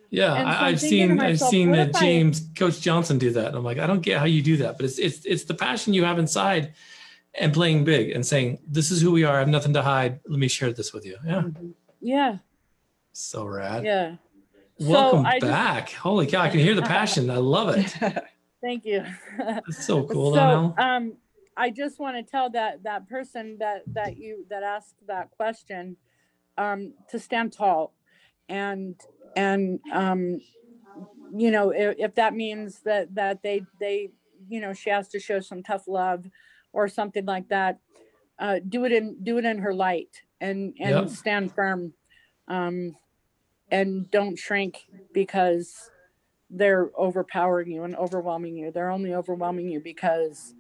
[0.10, 3.32] Yeah, so I, I'm I've thinking to seen I've seen I- James Coach Johnson do
[3.32, 3.48] that.
[3.48, 5.54] And I'm like, I don't get how you do that, but it's it's it's the
[5.56, 6.74] passion you have inside,
[7.39, 9.36] and playing big and saying, "This is who we are.
[9.36, 10.19] I have nothing to hide.
[10.28, 11.74] Let me share this with you." Yeah, Mhm.
[12.02, 12.38] yeah
[13.12, 13.84] so rad.
[13.86, 14.15] yeah
[14.78, 15.89] Welcome So I just- back.
[15.91, 17.30] Holy cow, I can hear the passion.
[17.30, 17.93] I love it.
[18.62, 19.04] thank you
[19.67, 20.76] It's so cool, so Donnell.
[20.80, 21.17] um
[21.56, 25.95] i just want to tell that that person that that you that asked that question
[26.58, 27.93] um to stand tall
[28.50, 28.95] and
[29.38, 30.39] and um
[31.34, 34.10] you know if, if that means that that they they
[34.50, 36.26] you know she has to show some tough love
[36.76, 37.80] or something like that
[38.40, 41.10] uh do it in do it in her light and and Yep.
[41.10, 41.94] stand firm
[42.50, 42.96] um
[43.72, 45.90] and don't shrink because
[46.50, 48.72] they're overpowering you and overwhelming you.
[48.72, 50.54] They're only overwhelming you because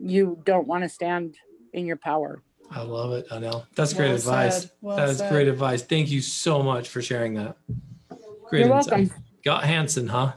[0.00, 1.36] you don't want to stand
[1.72, 2.42] in your power.
[2.70, 3.66] I love it, Donnell.
[3.74, 4.68] That's great Well advice.
[4.80, 5.30] well that is said.
[5.30, 5.82] great advice.
[5.82, 7.56] Thank you so much for sharing that.
[8.48, 8.92] Great You're insight.
[8.92, 9.10] welcome.
[9.44, 10.34] Got Hanson, huh?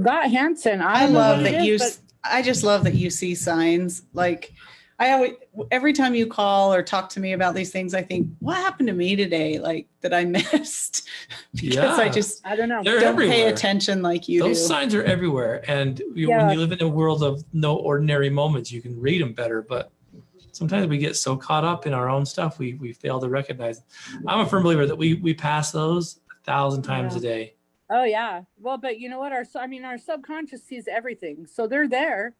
[0.00, 0.80] Got Hanson.
[0.82, 1.74] I, I don't love what that you.
[1.74, 4.02] is, s- I just love that you see signs.
[4.12, 4.52] Like
[4.98, 5.32] I always,
[5.70, 8.86] every time you call or talk to me about these things, I think, what happened
[8.88, 9.58] to me today?
[9.58, 11.08] Like that I missed
[11.54, 12.82] because I just I don't know.
[12.82, 14.66] They're don't pay attention like you Those do.
[14.66, 15.62] signs are everywhere.
[15.68, 16.46] And you, Yeah.
[16.46, 19.62] when you live in a world of no ordinary moments, you can read them better.
[19.62, 19.90] But
[20.52, 23.80] sometimes we get so caught up in our own stuff, we, we fail to recognize.
[24.26, 27.18] I'm a firm believer that we, we pass those a thousand times Yeah.
[27.18, 27.54] a day.
[27.90, 28.42] Oh yeah.
[28.58, 29.32] Well, but you know what?
[29.32, 32.34] Our I mean, our subconscious sees everything, so they're there.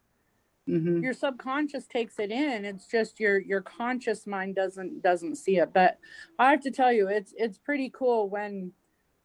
[0.69, 1.03] Mhm.
[1.03, 2.65] Your subconscious takes it in.
[2.65, 5.73] It's just your your conscious mind doesn't doesn't see it.
[5.73, 5.99] But
[6.39, 8.73] I have to tell you, it's it's pretty cool when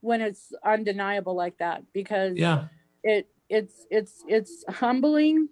[0.02, 2.66] when it's undeniable like that because Yeah.
[3.04, 5.50] it it's it's it's humbling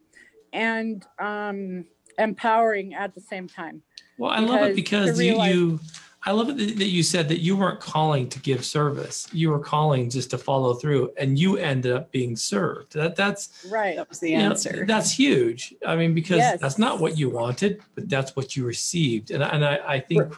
[0.53, 1.85] and um
[2.17, 3.83] empowering at the same time.
[4.17, 5.79] Well, I love it Because because you, you,
[6.25, 9.27] I love it that that you said that you weren't calling to give service.
[9.33, 12.93] You were calling just to follow through and you ended up being served.
[12.93, 13.97] That that's, Right.
[13.97, 14.85] That was the you know, answer.
[14.87, 15.75] that's huge.
[15.85, 16.61] I mean, because Yes.
[16.61, 19.31] that's not what you wanted, but that's what you received.
[19.31, 20.33] And, and I, I think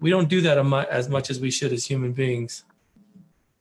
[0.00, 0.56] we don't do that
[0.90, 2.64] as much as we should as human beings.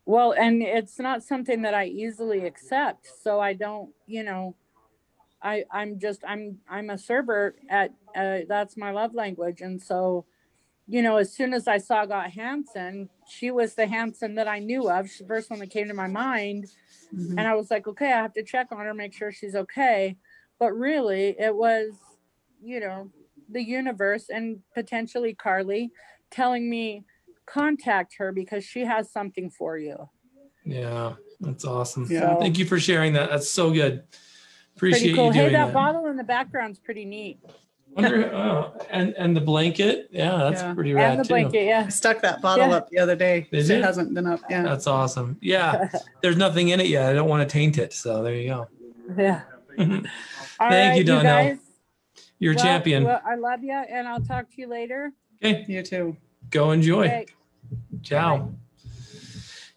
[0.05, 3.07] Well, and it's not something that I easily accept.
[3.21, 4.55] So I don't, you know,
[5.41, 10.25] I I'm just I'm I'm a server at uh, that's my love language, and so,
[10.89, 14.57] you know, as soon as I saw Got Hanson, she was the Hanson that I
[14.57, 15.07] knew of.
[15.07, 16.65] She's the first one that came to my mind,
[17.13, 17.31] Mhm.
[17.37, 20.17] and I was like, okay, I have to check on her, make sure she's okay.
[20.57, 21.91] But really, it was,
[22.61, 23.11] you know,
[23.49, 25.91] the universe and potentially Carly
[26.31, 27.05] telling me
[27.45, 30.09] contact her because she has something for you.
[30.65, 32.07] Yeah, that's awesome.
[32.09, 32.35] Yeah.
[32.37, 33.29] Thank you for sharing that.
[33.29, 34.03] That's so good.
[34.75, 35.27] Appreciate pretty cool.
[35.27, 35.73] you Hey, that, that.
[35.73, 37.39] bottle in the background's pretty neat.
[37.95, 40.73] Wonder, oh, and and the blanket, yeah, that's Yeah.
[40.73, 41.27] pretty rad and the too.
[41.33, 41.87] blanket, I yeah.
[41.89, 42.75] stuck that bottle Yeah.
[42.75, 43.47] up the other day.
[43.51, 43.81] Did it you?
[43.83, 44.41] hasn't been up.
[44.49, 44.63] Yeah.
[44.63, 45.37] That's awesome.
[45.41, 45.89] Yeah,
[46.21, 47.09] there's nothing in it yet.
[47.09, 48.67] I don't want to taint it, so there you go.
[49.17, 49.41] Yeah.
[49.79, 50.03] All Thank
[50.59, 51.23] you, right, Donnell.
[51.23, 51.57] guys.
[52.37, 53.03] You're a Well- champion.
[53.03, 55.11] well, I love you, and I'll talk to you later.
[55.43, 56.15] okay, You too.
[56.51, 57.05] go enjoy.
[57.07, 57.25] Okay.
[58.03, 58.53] Ciao.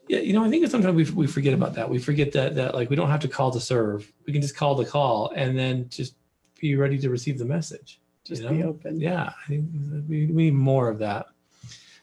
[0.09, 1.89] Yeah, you know, I think sometimes we, we forget about that.
[1.89, 4.13] We forget that that like we don't have to call to serve.
[4.27, 6.17] We can just call the call and then just
[6.61, 8.01] be ready to receive the message.
[8.25, 9.01] Just You be open.
[9.01, 9.67] Yeah, I think
[10.09, 11.27] we, we need more of that.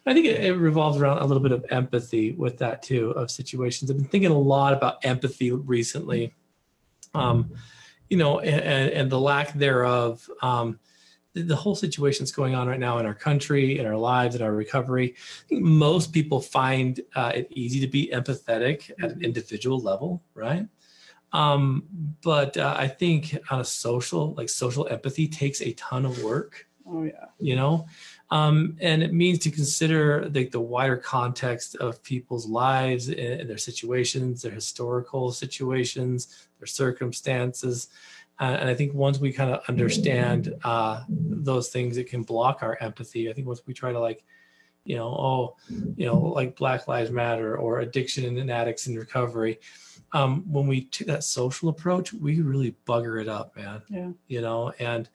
[0.06, 3.30] I think it, it revolves around a little bit of empathy with that too of
[3.30, 3.92] situations.
[3.92, 6.34] I've been thinking a lot about empathy recently,
[7.14, 7.52] um,
[8.10, 10.28] you know, and, and the lack thereof.
[10.42, 10.80] Um,
[11.34, 14.42] the, whole situation that's going on right now in our country, in our lives, in
[14.42, 15.16] our recovery.
[15.16, 19.24] I think most people find uh, it easy to be empathetic at an Mhm.
[19.24, 20.68] individual level, right?
[21.32, 21.84] Um,
[22.24, 26.68] but uh, I think on a social, like social empathy takes a ton of work,
[26.88, 27.26] Oh yeah.
[27.38, 27.86] you know,
[28.32, 33.50] um, and it means to consider the, the wider context of people's lives and, and
[33.50, 37.90] their situations, their historical situations, their circumstances.
[38.40, 42.64] Uh, and I think once we kind of understand uh, those things, it can block
[42.64, 43.30] our empathy.
[43.30, 44.24] I think once we try to like,
[44.90, 45.56] you know, oh,
[45.98, 49.60] you know, like Black Lives Matter or addiction and addicts in recovery,
[50.14, 53.84] um, when we take that social approach, we really bugger it up, man.
[53.88, 54.10] Yeah.
[54.28, 55.08] You know, and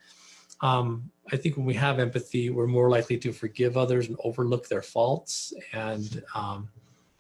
[0.61, 4.69] um, I think when we have empathy, we're more likely to forgive others and overlook
[4.69, 5.53] their faults.
[5.73, 6.69] And um,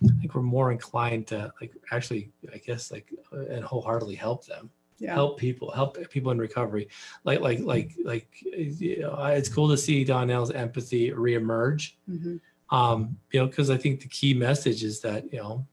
[0.04, 4.46] I think we're more inclined to like actually, I guess, like uh, and wholeheartedly help
[4.46, 5.14] them Yeah.
[5.14, 6.88] help people help people in recovery
[7.24, 12.40] like like like like you know, it's cool to see donnell's empathy reemerge Mhm.
[12.70, 15.66] um you know because i think the key message is that you know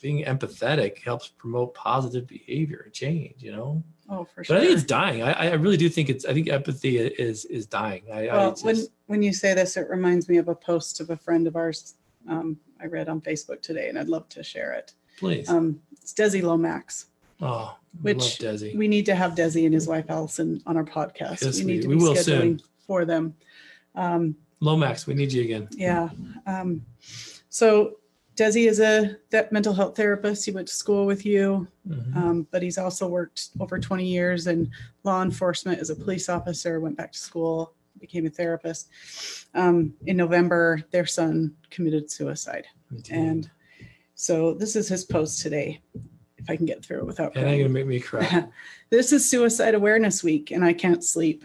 [0.00, 4.66] being empathetic helps promote positive behavior and change you know Oh, for sure but i
[4.66, 8.02] think it's dying i i really do think it's i think empathy is is dying
[8.12, 11.00] i, I well, just, when when you say this, it reminds me of a post
[11.00, 11.94] of a friend of ours
[12.28, 14.92] um, I read on Facebook today, and I'd love to share it.
[15.16, 17.06] please Um, it's Desi Lomax.
[17.40, 20.84] Oh which love desi We need to have Desi and his wife Allison on our
[20.84, 21.42] podcast.
[21.42, 22.60] Yes, we need to we be will scheduling soon.
[22.86, 23.34] for them.
[23.94, 26.08] Um, lomax we need you again yeah.
[26.46, 26.84] Um,
[27.48, 27.96] so
[28.36, 30.44] Desi is a that mental health therapist.
[30.44, 32.16] He went to school with you, Mhm.
[32.16, 34.70] um, but he's also worked over 20 years in
[35.04, 36.78] law enforcement as a police officer.
[36.78, 38.88] Went back to school, became a therapist.
[39.54, 42.66] Um, in November, their son committed suicide,
[43.10, 43.50] and
[44.14, 45.80] so this is his post today.
[46.46, 47.34] If I can get through it without.
[47.34, 47.58] and crying.
[47.58, 48.44] you're gonna make me cry
[48.90, 51.44] this is Suicide Awareness Week, and I can't sleep.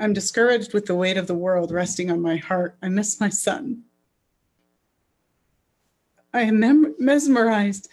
[0.00, 2.76] I'm discouraged with the weight of the world resting on my heart.
[2.82, 3.84] I miss my son.
[6.34, 7.88] I am mem- mesmerized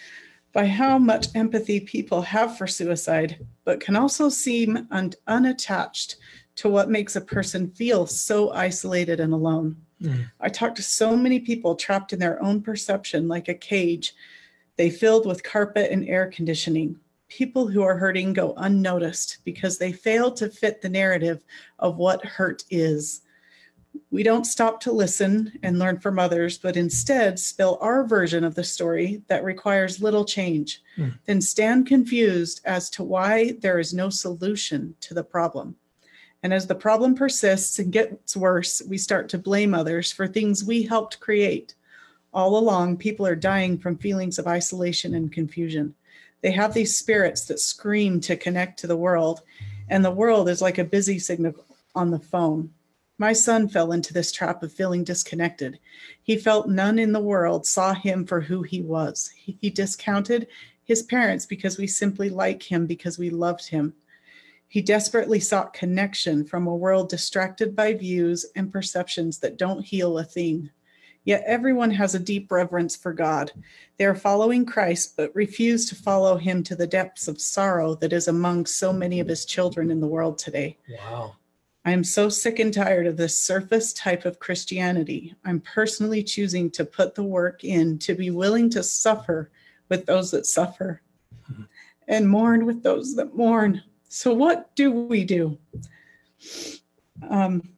[0.53, 6.15] by how much empathy people have for suicide, but can also seem un- unattached
[6.55, 9.77] to what makes a person feel so isolated and alone.
[10.01, 10.25] Mm.
[10.41, 14.15] I talk to so many people trapped in their own perception like a cage
[14.75, 16.99] they filled with carpet and air conditioning.
[17.27, 21.43] People who are hurting go unnoticed because they fail to fit the narrative
[21.79, 23.21] of what hurt is.
[24.11, 28.55] We don't stop to listen and learn from others, but instead spill our version of
[28.55, 31.09] the story that requires little change, Hmm.
[31.25, 35.75] then stand confused as to why there is no solution to the problem.
[36.43, 40.63] And as the problem persists and gets worse, we start to blame others for things
[40.63, 41.73] we helped create.
[42.33, 45.93] All along, people are dying from feelings of isolation and confusion.
[46.41, 49.41] They have these spirits that scream to connect to the world,
[49.89, 51.53] and the world is like a busy signal
[51.93, 52.71] on the phone.
[53.19, 55.79] My son fell into this trap of feeling disconnected.
[56.23, 59.29] He felt none in the world saw him for who he was.
[59.35, 60.47] He, discounted
[60.83, 63.93] his parents because we simply like him because we loved him.
[64.67, 70.17] He desperately sought connection from a world distracted by views and perceptions that don't heal
[70.17, 70.71] a thing.
[71.25, 73.51] Yet everyone has a deep reverence for God.
[73.97, 78.11] They are following Christ, but refuse to follow him to the depths of sorrow that
[78.11, 80.77] is among so many of his children in the world today.
[80.89, 81.35] Wow.
[81.85, 85.35] I am so sick and tired of this surface type of Christianity.
[85.43, 89.51] I'm personally choosing to put the work in to be willing to suffer
[89.89, 91.01] with those that suffer
[91.51, 91.67] Mhm.
[92.07, 93.81] and mourn with those that mourn.
[94.07, 95.57] So, what do we do?
[97.29, 97.69] Um,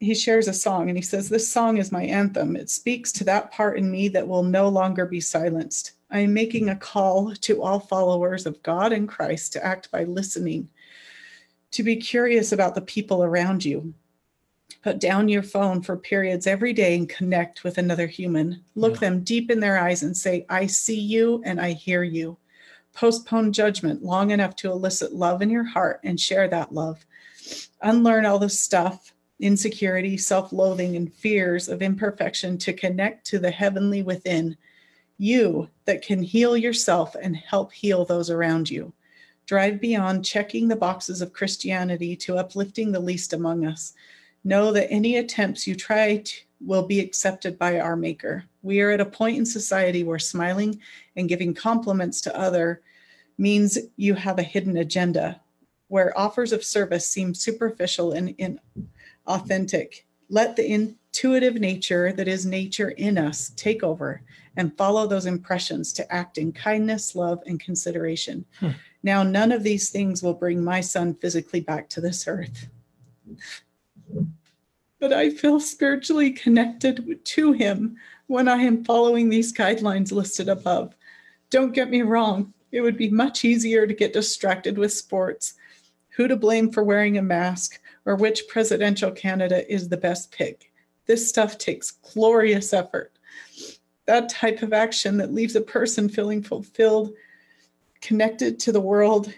[0.00, 2.56] he shares a song and he says, This song is my anthem.
[2.56, 5.92] It speaks to that part in me that will no longer be silenced.
[6.10, 10.04] I am making a call to all followers of God and Christ to act by
[10.04, 10.68] listening
[11.72, 13.92] to be curious about the people around you.
[14.82, 18.62] Put down your phone for periods every day and connect with another human.
[18.76, 19.00] Look Yeah.
[19.00, 22.38] them deep in their eyes and say, I see you and I hear you.
[22.94, 27.04] Postpone judgment long enough to elicit love in your heart and share that love.
[27.82, 33.50] Unlearn all the stuff, insecurity, self loathing, and fears of imperfection to connect to the
[33.50, 34.56] heavenly within
[35.18, 38.92] you that can heal yourself and help heal those around you
[39.48, 43.94] drive beyond checking the boxes of Christianity to uplifting the least among us.
[44.44, 46.22] Know that any attempts you try
[46.60, 48.44] will be accepted by our Maker.
[48.62, 50.78] We are at a point in society where smiling
[51.16, 52.82] and giving compliments to other
[53.38, 55.40] means you have a hidden agenda,
[55.88, 58.60] where offers of service seem superficial and
[59.28, 60.02] inauthentic.
[60.30, 64.22] Let the intuitive nature that is nature in us take over
[64.56, 68.44] and follow those impressions to act in kindness, love, and consideration.
[68.58, 68.70] Hmm.
[69.02, 72.68] Now, none of these things will bring my son physically back to this earth.
[75.00, 80.94] But I feel spiritually connected to him when I am following these guidelines listed above.
[81.50, 85.54] Don't get me wrong, it would be much easier to get distracted with sports,
[86.10, 90.72] who to blame for wearing a mask, or which presidential candidate is the best pick.
[91.04, 93.12] This stuff takes glorious effort.
[94.06, 97.12] That type of action that leaves a person feeling fulfilled
[98.00, 99.30] connected to the world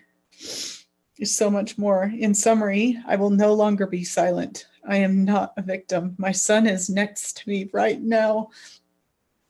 [1.19, 2.13] is so much more.
[2.17, 4.69] In summary, I will no longer be silent.
[4.89, 6.15] I am not a victim.
[6.17, 8.51] My son is next to me right now,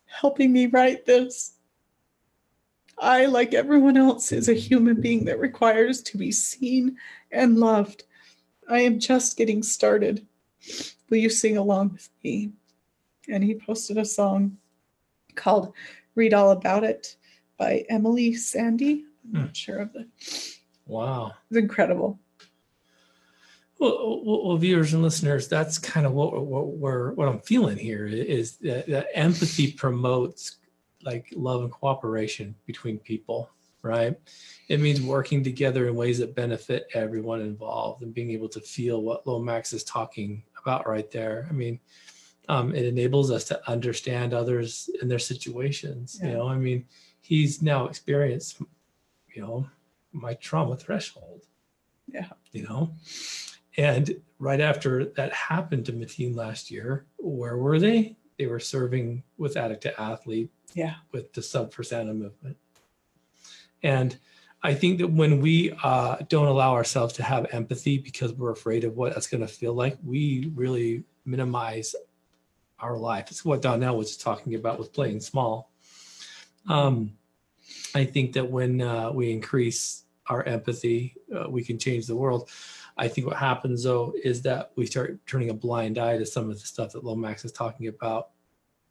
[0.07, 1.53] helping me write this.
[2.97, 6.97] I, like everyone else, is a human being that requires to be seen
[7.31, 8.05] and loved.
[8.71, 10.25] I am just getting started.
[11.09, 12.53] Will you sing along with me?
[13.27, 14.57] And he posted a song
[15.35, 15.73] called
[16.15, 17.17] Read All About It
[17.57, 19.01] by Emeli Sandé.
[19.25, 19.53] I'm not hmm.
[19.53, 20.07] sure of the.
[20.85, 21.33] Wow.
[21.49, 22.17] It's incredible.
[23.77, 27.77] Well, well, well, viewers and listeners, that's kind of what what we're what I'm feeling
[27.77, 30.57] here is that, that empathy promotes
[31.03, 33.49] like love and cooperation between people,
[33.83, 34.15] right?
[34.67, 39.01] It means working together in ways that benefit everyone involved and being able to feel
[39.01, 41.47] what Lomax is talking about right there.
[41.49, 41.79] I mean,
[42.49, 46.19] um, it enables us to understand others in their situations.
[46.21, 46.85] You know, I mean,
[47.21, 48.61] he's now experienced,
[49.33, 49.67] you know,
[50.11, 51.45] my trauma threshold.
[52.07, 52.27] Yeah.
[52.51, 52.93] You know,
[53.77, 58.17] and right after that happened to Mateen last year, where were they?
[58.37, 60.95] They were serving with Addict to Athlete Yeah.
[61.13, 62.57] with the Sub for Santa movement.
[63.83, 64.17] And
[64.63, 68.83] I think that when we uh, don't allow ourselves to have empathy because we're afraid
[68.83, 71.95] of what that's going to feel like, we really minimize
[72.79, 73.27] our life.
[73.31, 75.71] It's what Donnell was talking about with playing small.
[76.67, 77.13] Um,
[77.95, 82.49] I think that when uh, we increase our empathy, uh, we can change the world.
[82.97, 86.49] I think what happens though is that we start turning a blind eye to some
[86.49, 88.29] of the stuff that Lomax is talking about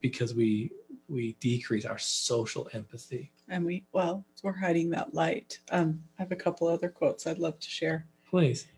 [0.00, 0.72] because we
[1.08, 3.32] we decrease our social empathy.
[3.50, 5.58] And we, well, we're hiding that light.
[5.72, 8.06] Um, I have a couple other quotes I'd love to share.
[8.30, 8.68] Please.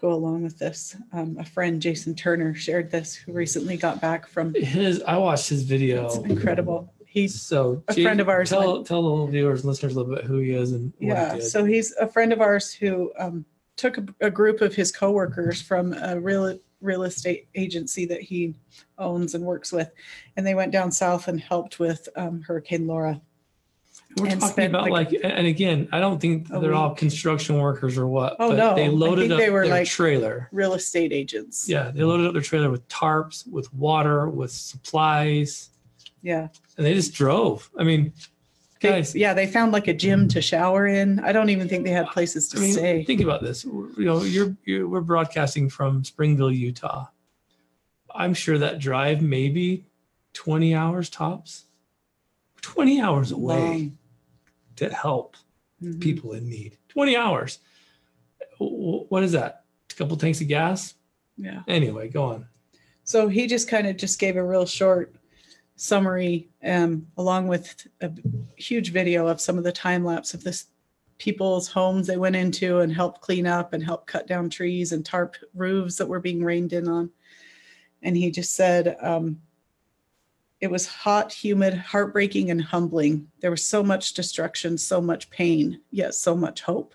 [0.00, 0.96] Go along with this.
[1.12, 4.54] Um, a friend, Jason Turner, shared this, who recently got back from.
[4.54, 6.06] His I watched his video.
[6.06, 6.92] It's incredible.
[7.06, 10.00] He's so a friend of ours Tell went- tell the little viewers and listeners a
[10.00, 11.34] little bit who he is and what yeah.
[11.34, 11.46] he did.
[11.46, 13.44] So he's a friend of ours who um,
[13.76, 18.54] took a, a group of his coworkers from a real real estate agency that he
[18.98, 19.92] owns and works with,
[20.36, 23.20] and they went down south and helped with um, Hurricane Laura.
[24.16, 27.98] We're and talking about like, like, and again, I don't think they're all construction workers
[27.98, 28.36] or what.
[28.38, 28.74] Oh, but no.
[28.74, 30.48] They I loaded think up they were, their like- trailer.
[30.52, 31.68] Real estate agents.
[31.68, 35.70] Yeah, they loaded up their trailer with tarps, with water, with supplies,
[36.22, 36.48] Yeah.
[36.76, 37.68] and they just drove.
[37.78, 38.12] I mean,
[38.80, 41.18] They- guys, yeah, they found like a gym to shower in.
[41.20, 43.04] I don't even think they had places to I mean, stay.
[43.04, 43.64] think about this.
[43.64, 47.06] You know, you're, you're we're broadcasting from Springville, Utah.
[48.14, 49.86] I'm sure that drive maybe
[50.34, 51.64] 20 hours tops.
[52.62, 53.98] 20 hours away Long.
[54.76, 55.36] To help
[55.82, 56.00] Mhm.
[56.00, 56.78] people in need.
[56.88, 57.58] 20 hours.
[58.58, 59.64] What is that?
[59.90, 60.94] A couple tanks of gas?
[61.36, 61.62] Yeah.
[61.66, 62.46] Anyway, go on.
[63.04, 65.14] So he just kind of just gave a real short
[65.76, 68.10] summary, um, along with a
[68.56, 70.66] huge video of some of the time lapse of this
[71.18, 75.04] people's homes they went into and helped clean up and help cut down trees and
[75.04, 77.10] tarp roofs that were being rained in on.
[78.02, 79.40] And he just said, um,
[80.64, 83.28] it was hot, humid, heartbreaking, and humbling.
[83.40, 86.94] There was so much destruction, so much pain, yet so much hope.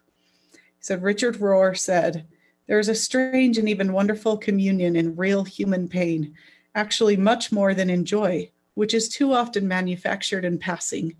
[0.79, 2.25] Said, Richard Rohr said,
[2.65, 6.33] there is a strange and even wonderful communion in real human pain,
[6.73, 11.15] actually much more than in joy, which is too often manufactured and passing.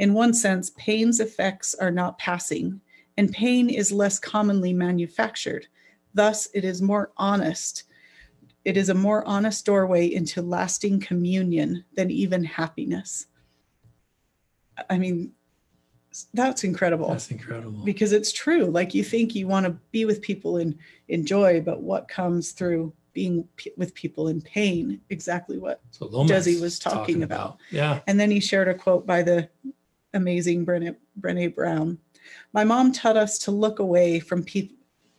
[0.00, 2.80] In one sense, pain's effects are not passing,
[3.16, 5.68] and pain is less commonly manufactured.
[6.14, 7.84] Thus, it is more honest.
[8.64, 13.26] It is a more honest doorway into lasting communion than even happiness.
[14.88, 15.32] I mean,
[16.34, 17.84] that's incredible That's incredible.
[17.84, 21.62] because it's true like you think you want to be with people in in joy
[21.62, 26.74] but what comes through being p- with people in pain exactly what So Desi was
[26.74, 27.56] is talking about.
[27.70, 28.00] Yeah.
[28.06, 29.48] and then he shared a quote by the
[30.12, 31.96] amazing brene, Brené Brown
[32.52, 34.76] my mom taught us to look away from people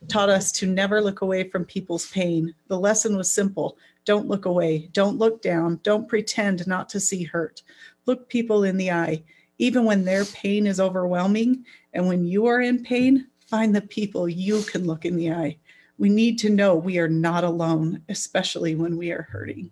[0.08, 2.54] taught us to never look away from people's pain.
[2.68, 3.78] The lesson was simple.
[4.06, 4.90] Don't look away.
[4.94, 5.80] Don't look down.
[5.84, 7.64] Don't pretend not to see hurt.
[8.06, 9.24] Look people in the eye.
[9.60, 14.28] Even when their pain is overwhelming and when you are in pain find the people
[14.28, 15.58] you can look in the eye.
[16.00, 19.70] We need to know we are not alone especially when we are hurting.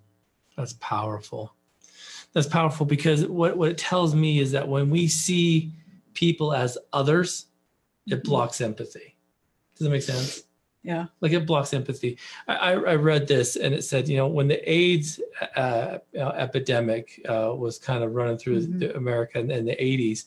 [0.56, 1.56] That's powerful.
[2.34, 5.74] That's powerful because what, what it tells me is that when we see
[6.14, 7.48] people as others,
[8.08, 8.24] it Mhm.
[8.24, 9.18] blocks empathy.
[9.82, 10.44] Does that make sense?
[10.84, 12.18] yeah Like it blocks empathy.
[12.48, 15.20] I, I, I read this and it said, you know, when the AIDS
[15.56, 18.96] uh, epidemic uh, was kind of running through Mhm.
[18.96, 20.26] America in, in the 80s,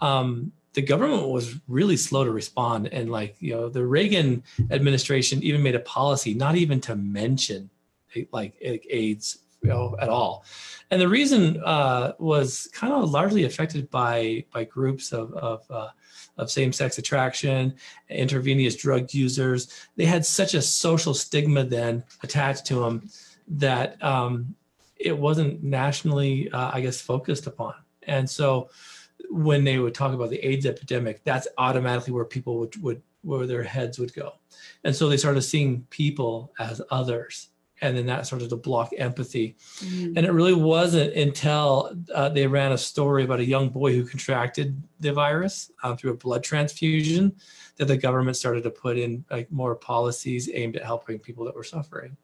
[0.00, 2.88] um, the government was really slow to respond.
[2.92, 7.70] And like, you know, the Reagan administration even made a policy not even to mention
[8.32, 10.44] like AIDS you know, at all.
[10.90, 15.88] And the reason uh, was kind of largely affected by by groups of of, uh,
[16.36, 17.74] of same-sex attraction,
[18.10, 19.60] intravenous drug users.
[19.96, 23.08] They had such a social stigma then attached to them
[23.48, 24.54] that um,
[24.96, 27.74] it wasn't nationally, uh, I guess, focused upon.
[28.06, 28.68] And so
[29.30, 33.46] when they would talk about the AIDS epidemic, that's automatically where people would, would where
[33.46, 34.34] their heads would go.
[34.84, 37.48] And so they started seeing people as others.
[37.84, 39.56] And then that started to block empathy.
[40.16, 44.06] And it really wasn't until uh, they ran a story about a young boy who
[44.06, 47.36] contracted the virus um, through a blood transfusion
[47.76, 51.54] that the government started to put in like more policies aimed at helping people that
[51.54, 52.16] were suffering.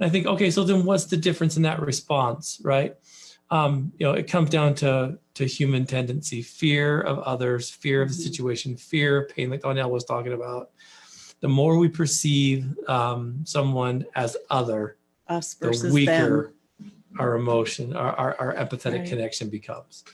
[0.00, 2.96] And I think, okay, so then what's the difference in that response, right?
[3.50, 8.08] Um, you know, it comes down to to human tendency, fear of others, fear of
[8.08, 8.26] the Mhm.
[8.28, 10.70] situation, fear of pain, like Donnell was talking about.
[11.40, 14.96] The more we perceive um, someone as other,
[15.28, 16.54] us the weaker them
[17.18, 19.08] our emotion, our, our, our empathetic Right.
[19.08, 20.04] connection becomes.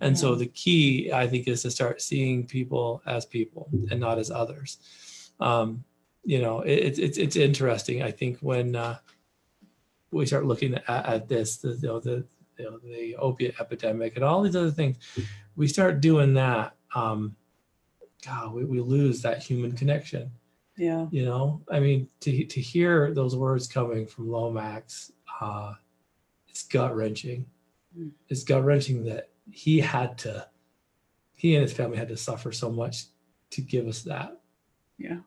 [0.00, 4.18] And so the key, I think, is to start seeing people as people and not
[4.18, 4.78] as others.
[5.38, 5.84] Um,
[6.24, 8.02] you know, it, it's it's it's interesting.
[8.02, 8.98] I think when uh,
[10.10, 12.24] we start looking at, at this, the, you know, the
[12.58, 14.96] you know, the opiate epidemic and all these other things,
[15.54, 16.74] we start doing that.
[16.96, 17.36] Um,
[18.26, 20.30] God, we, we lose that human connection
[20.76, 25.72] yeah you know i mean to to hear those words coming from lomax uh
[26.48, 27.46] it's gut wrenching
[27.98, 28.10] Mm.
[28.30, 30.46] it's gut wrenching that he had to
[31.34, 33.04] he and his family had to suffer so much
[33.50, 34.40] to give us that
[34.96, 35.18] Yeah.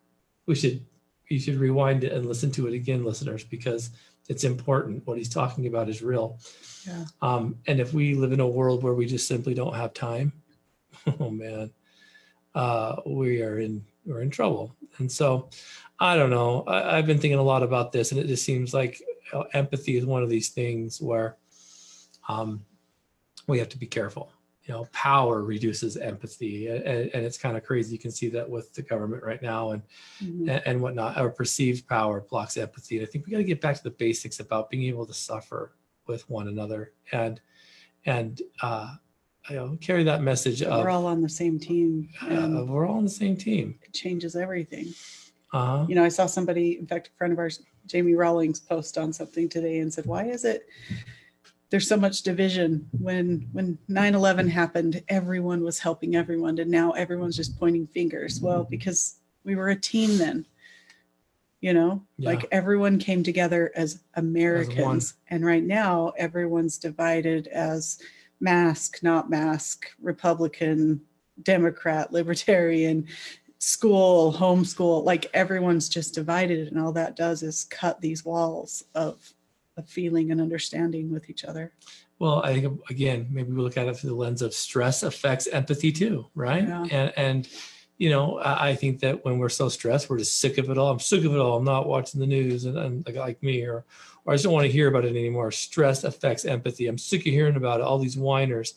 [0.48, 0.84] we should
[1.30, 3.92] you should rewind it and listen to it again listeners because
[4.28, 5.06] it's important.
[5.06, 6.40] What he's talking about is real.
[6.88, 7.06] Yeah.
[7.22, 10.34] Um, and if we live in a world where we just simply don't have time,
[11.20, 11.70] oh man,
[12.56, 14.76] uh, we are in we're in trouble.
[14.98, 15.50] And so,
[16.00, 16.64] I don't know.
[16.68, 19.02] I, I've been thinking a lot about this, and it just seems like
[19.54, 21.38] empathy is one of these things where
[22.28, 22.66] um,
[23.48, 24.32] we have to be careful.
[24.64, 27.94] You know, power reduces empathy, and, and it's kind of crazy.
[27.94, 29.84] You can see that with the government right now, and
[30.24, 30.50] Mhm.
[30.50, 31.18] and, and whatnot.
[31.18, 33.92] Our perceived power blocks empathy, and I think we got to get back to the
[33.92, 35.76] basics about being able to suffer
[36.08, 37.40] with one another, and
[38.06, 38.96] and uh,
[39.50, 42.88] you know, carry that message of We're all on the same team uh, and we're
[42.88, 43.78] all on the same team.
[43.84, 44.94] it changes everything.
[45.54, 45.86] Uh-huh.
[45.88, 49.14] You know, I saw somebody, in fact, a friend of ours, Jamie Rawlings, post on
[49.14, 50.68] something today and said, "Why is it
[51.70, 55.04] there's so much division when when 9/11 happened?
[55.08, 59.76] Everyone was helping everyone, and now everyone's just pointing fingers." Well, because we were a
[59.76, 60.46] team then.
[61.62, 68.00] You know, like everyone came together as Americans, and right now everyone's divided as
[68.40, 71.02] mask, not mask, Republican,
[71.42, 73.08] Democrat, Libertarian,
[73.60, 79.34] school, homeschool, like everyone's just divided, and all that does is cut these walls of
[79.78, 81.74] of feeling and understanding with each other.
[82.20, 85.48] Well, I think again, maybe we look at it through the lens of stress affects
[85.48, 86.66] empathy too, right?
[86.66, 86.84] Yeah.
[86.92, 87.50] And and
[87.98, 90.78] you know, I, I think that when we're so stressed, we're just sick of it
[90.78, 90.92] all.
[90.92, 91.58] I'm sick of it all.
[91.58, 93.86] I'm not watching the news, and, and like like me, or
[94.26, 95.52] or I just don't want to hear about it anymore.
[95.52, 96.88] Stress affects empathy.
[96.88, 97.84] I'm sick of hearing about it.
[97.84, 98.74] All these whiners.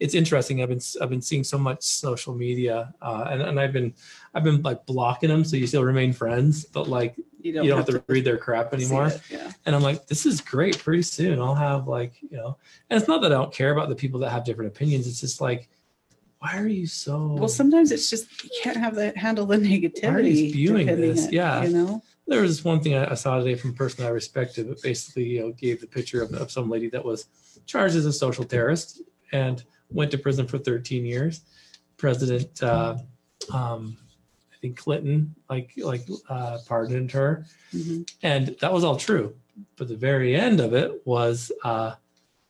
[0.00, 0.62] It's interesting.
[0.62, 3.94] I've been I've been seeing so much social media, uh, and and I've been
[4.34, 7.78] I've been like blocking them, so you still remain friends, but like You you don't
[7.78, 9.06] have to read their crap anymore.
[9.06, 9.50] it, Yeah.
[9.64, 10.78] And I'm like, this is great.
[10.78, 12.58] Pretty soon I'll have like, you know,
[12.90, 15.06] and it's not that I don't care about the people that have different opinions.
[15.06, 15.68] It's just like,
[16.44, 20.02] why are you so Well, sometimes it's just you can't have that handle the negativity.
[20.02, 21.32] Why are spewing depending this?
[21.32, 21.64] Yeah.
[21.64, 22.02] You know.
[22.26, 25.40] there was one thing I saw today from a person I respected, but basically, you
[25.40, 27.26] know, gave the picture of, of some lady that was
[27.64, 29.00] charged as a social terrorist
[29.32, 31.40] and went to prison for 13 years.
[31.96, 32.96] President, uh,
[33.52, 33.96] um,
[34.52, 37.46] I think Clinton, like, like, uh, pardoned her.
[37.72, 38.08] Mhm.
[38.22, 39.34] and that was all true
[39.76, 41.94] but the very end of it was uh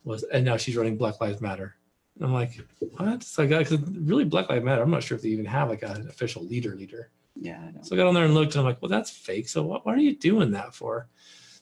[0.04, 1.76] was and now she's running black lives matter
[2.16, 2.60] and i'm like
[2.96, 5.44] what so i got 'cause really black lives matter i'm not sure if they even
[5.44, 7.60] have like an official leader leader Yeah.
[7.60, 9.62] I so i got on there and looked and i'm like well that's fake so
[9.62, 11.08] what, what are you doing that for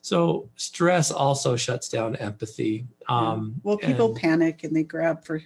[0.02, 5.40] so stress also shuts down empathy um Well, people and- panic and they grab for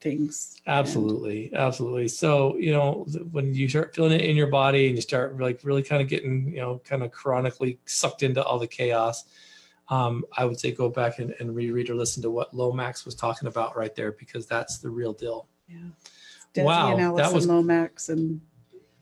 [0.00, 0.54] things.
[0.64, 2.06] and- Absolutely, absolutely.
[2.08, 5.60] So you know when you start feeling it in your body and you start like
[5.64, 9.24] really kind of getting you know kind of chronically sucked into all the chaos,
[9.90, 13.14] um, I would say go back and, and reread or listen to what Lomax was
[13.14, 15.48] talking about right there because that's the real deal.
[15.66, 15.78] Yeah.
[16.54, 18.40] Desi Wow, and that was- Lomax, and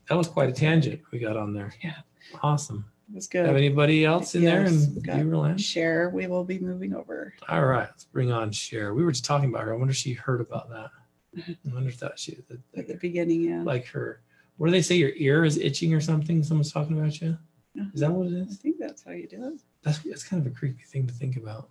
[0.09, 1.73] That was quite a tangent we got on there.
[1.83, 1.95] Yeah.
[2.41, 2.85] awesome.
[3.09, 3.45] it was good.
[3.45, 5.59] Have anybody else in there Yes, and we got?
[5.59, 7.33] Share, we will be moving over.
[7.49, 8.93] All right, let's bring on Share.
[8.93, 9.73] We were just talking about her.
[9.73, 10.89] I wonder if she heard about that.
[11.37, 13.61] I wonder if that she that, At the beginning, yeah.
[13.63, 14.21] like her.
[14.57, 14.95] What do they say?
[14.95, 16.43] Your ear is itching or something?
[16.43, 17.37] Someone's talking about you.
[17.93, 18.53] Is that what it is?
[18.53, 19.61] I think that's how you do it.
[19.83, 21.69] That's that's kind of a creepy thing to think about.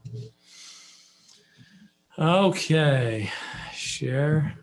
[2.19, 3.31] Okay,
[3.75, 4.55] share.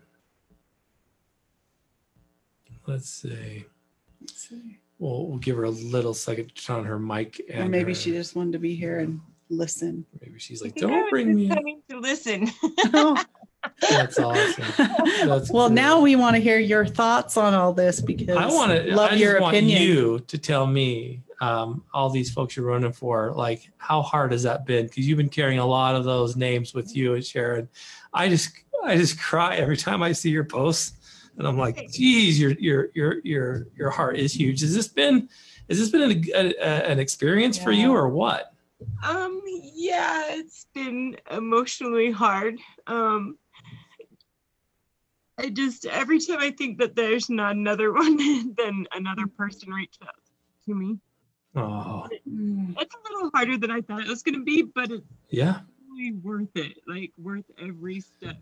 [2.86, 3.64] Let's see.
[4.20, 4.78] Let's see.
[4.98, 7.40] We'll, we'll give her a little second to turn on her mic.
[7.50, 9.20] And Or maybe her- she just wanted to be here and
[9.50, 10.04] listen.
[10.20, 11.48] maybe she's like, I think I don't was bring me.
[11.48, 12.50] coming to listen.
[12.92, 13.22] Oh.
[13.88, 14.64] That's awesome.
[15.26, 18.72] That's well, now we want to hear your thoughts on all this because I want
[18.72, 18.94] to.
[18.94, 19.82] love I your just want opinion.
[19.82, 23.32] you to tell me um, all these folks you're running for.
[23.32, 24.86] Like, how hard has that been?
[24.86, 27.68] Because you've been carrying a lot of those names with you and Sharon.
[28.12, 28.50] I just,
[28.84, 30.92] I just cry every time I see your posts,
[31.36, 34.60] and I'm like, geez, your, your, your, your, your heart is huge.
[34.60, 35.28] Has this been,
[35.68, 38.52] has this been an, a, a- an experience for you or what?
[39.04, 42.58] Um, yeah, it's been emotionally hard.
[42.86, 43.38] Um,
[45.38, 49.98] I just every time I think that there's not another one, then another person reaches
[50.02, 50.14] out
[50.66, 50.98] to me.
[51.56, 55.04] Oh, Mm, It's a little harder than I thought it was gonna be, but it's
[55.30, 56.78] yeah, really worth it.
[56.86, 58.36] Like worth every step.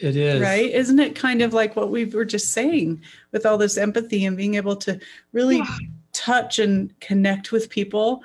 [0.00, 0.40] It is.
[0.42, 0.70] right?
[0.72, 4.36] Isn't it kind of like what we were just saying with all this empathy and
[4.36, 4.98] being able to
[5.32, 5.76] really Yeah.
[6.12, 8.22] touch and connect with people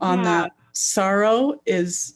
[0.00, 0.24] on Yeah.
[0.24, 2.14] that sorrow is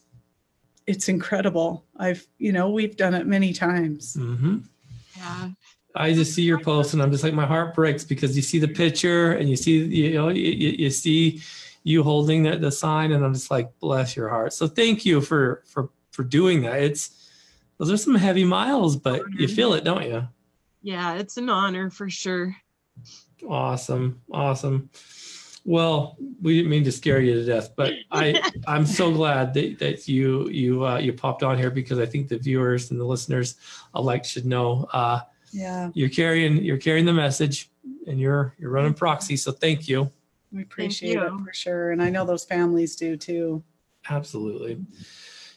[0.86, 1.84] it's incredible.
[1.96, 4.16] I've, you know, we've done it many times.
[4.16, 4.58] Mm-hmm.
[5.16, 5.50] Yeah.
[5.94, 8.58] I just see your post and I'm just like my heart breaks because you see
[8.58, 11.40] the picture and you see you know you, you see
[11.84, 14.52] you holding the, the sign and I'm just like bless your heart.
[14.52, 16.82] So thank you for for for doing that.
[16.82, 17.30] It's
[17.78, 20.26] those are some heavy miles, but you feel it, don't you?
[20.82, 22.56] Yeah, it's an honor for sure.
[23.48, 24.90] Awesome, awesome.
[25.64, 29.78] Well, we didn't mean to scare you to death, but I I'm so glad that,
[29.78, 33.04] that you you uh, you popped on here because I think the viewers and the
[33.04, 33.56] listeners
[33.94, 35.20] alike should know uh,
[35.54, 37.70] Yeah, you're carrying you're carrying the message
[38.08, 39.36] and you're you're running proxy.
[39.36, 40.10] So thank you.
[40.54, 41.90] we appreciate it for sure.
[41.90, 43.62] And I know those families do too.
[44.08, 44.84] Absolutely.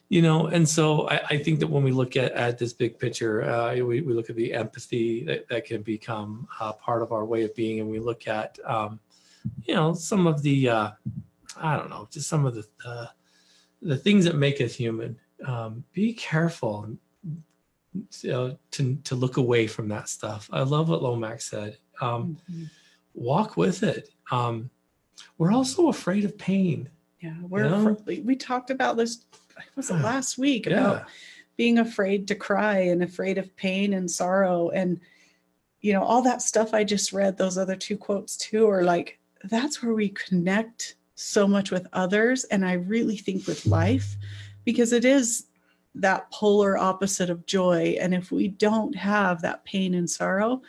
[0.09, 2.97] You know, and so I, I think that when we look at, at this big
[2.97, 7.11] picture, uh, we, we look at the empathy that, that can become uh, part of
[7.11, 9.01] our way of being, and we look at, um,
[9.65, 10.91] you know, some of the, uh,
[11.57, 13.07] I don't know, just some of the uh,
[13.81, 15.19] the things that make us human.
[15.45, 16.85] Um, be careful
[18.21, 20.49] you know, to to look away from that stuff.
[20.51, 21.77] I love what Lomax said.
[22.01, 22.69] Um, Mhm.
[23.13, 24.09] walk with it.
[24.31, 24.69] Um,
[25.37, 26.89] we're also afraid of pain.
[27.21, 27.95] Yeah, we're know?
[27.95, 29.25] afr- we talked about this
[29.75, 30.79] was it last week Yeah.
[30.79, 31.07] about
[31.55, 34.99] being afraid to cry and afraid of pain and sorrow and
[35.81, 39.17] you know all that stuff I just read those other two quotes too are like
[39.45, 44.15] that's where we connect so much with others and I really think with life
[44.65, 45.46] because it is
[46.01, 50.61] that polar opposite of joy and if we don't have that pain and sorrow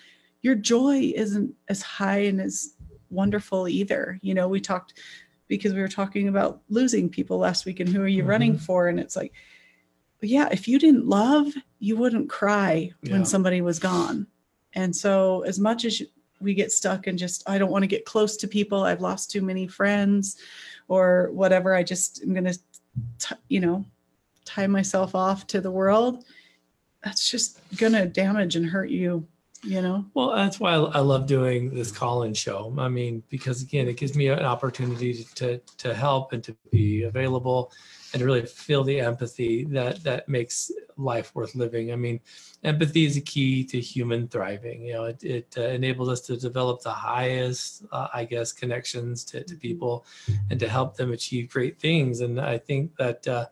[0.42, 2.74] your joy isn't as high and as
[3.10, 4.94] wonderful either you know we talked
[5.48, 8.60] because we were talking about losing people last week and who are you running Mhm.
[8.60, 9.32] for and it's like
[10.20, 13.12] yeah if you didn't love you wouldn't cry Yeah.
[13.12, 14.26] when somebody was gone
[14.74, 16.02] and so as much as
[16.40, 19.30] we get stuck and just i don't want to get close to people i've lost
[19.30, 20.36] too many friends
[20.88, 23.84] or whatever i just am going to you know
[24.48, 26.24] tie myself off to the world
[27.04, 29.26] that's just going to damage and hurt you
[29.62, 32.72] you know Well, that's why I love doing this call-in show.
[32.78, 37.02] I mean, because again, it gives me an opportunity to to help and to be
[37.02, 37.72] available
[38.12, 41.92] and to really feel the empathy that that makes life worth living.
[41.92, 42.20] I mean,
[42.62, 44.82] empathy is a key to human thriving.
[44.82, 49.24] You know, it, it uh, enables us to develop the highest, uh, I guess, connections
[49.24, 50.06] to, to people
[50.50, 52.20] and to help them achieve great things.
[52.20, 53.46] And I think that uh,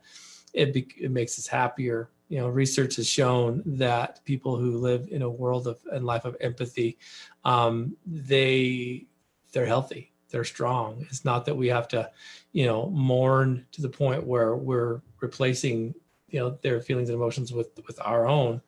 [0.57, 2.11] it, be, it makes us happier.
[2.29, 6.25] You know, research has shown that people who live in a world of and life
[6.25, 6.99] of empathy,
[7.45, 9.07] um, they
[9.53, 11.07] they're healthy, they're strong.
[11.09, 12.11] It's not that we have to,
[12.53, 15.95] you know, mourn to the point where we're replacing,
[16.29, 18.61] you know, their feelings and emotions with with our own,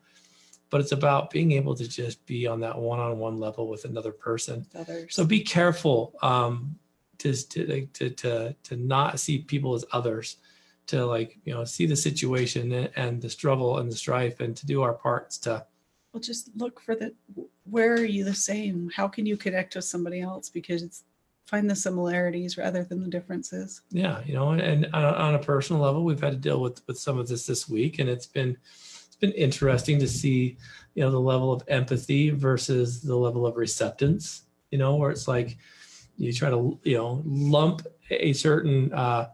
[0.69, 4.65] but it's about being able to just be on that one-on-one level with another person
[4.75, 6.79] others so be careful um,
[7.19, 10.37] to, to to to to not see people as others,
[10.89, 14.65] to like you know see the situation and, the struggle and the strife, and to
[14.65, 15.65] do our parts to
[16.13, 17.13] well just look for the
[17.63, 21.03] where are you the same how can you connect with somebody else because it's
[21.45, 25.35] find the similarities rather than the differences yeah you know and, and on, a, on
[25.35, 28.09] a personal level, we've had to deal with with some of this this week, and
[28.09, 28.57] it's been
[29.07, 30.57] it's been interesting to see
[30.95, 34.43] you know the level of empathy versus the level of receptance.
[34.71, 35.57] You know where it's like
[36.17, 39.29] you try to you know lump a certain uh,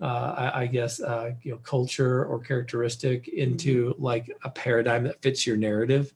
[0.00, 5.22] uh, I, I guess uh, you know culture or characteristic into like a paradigm that
[5.22, 6.12] fits your narrative,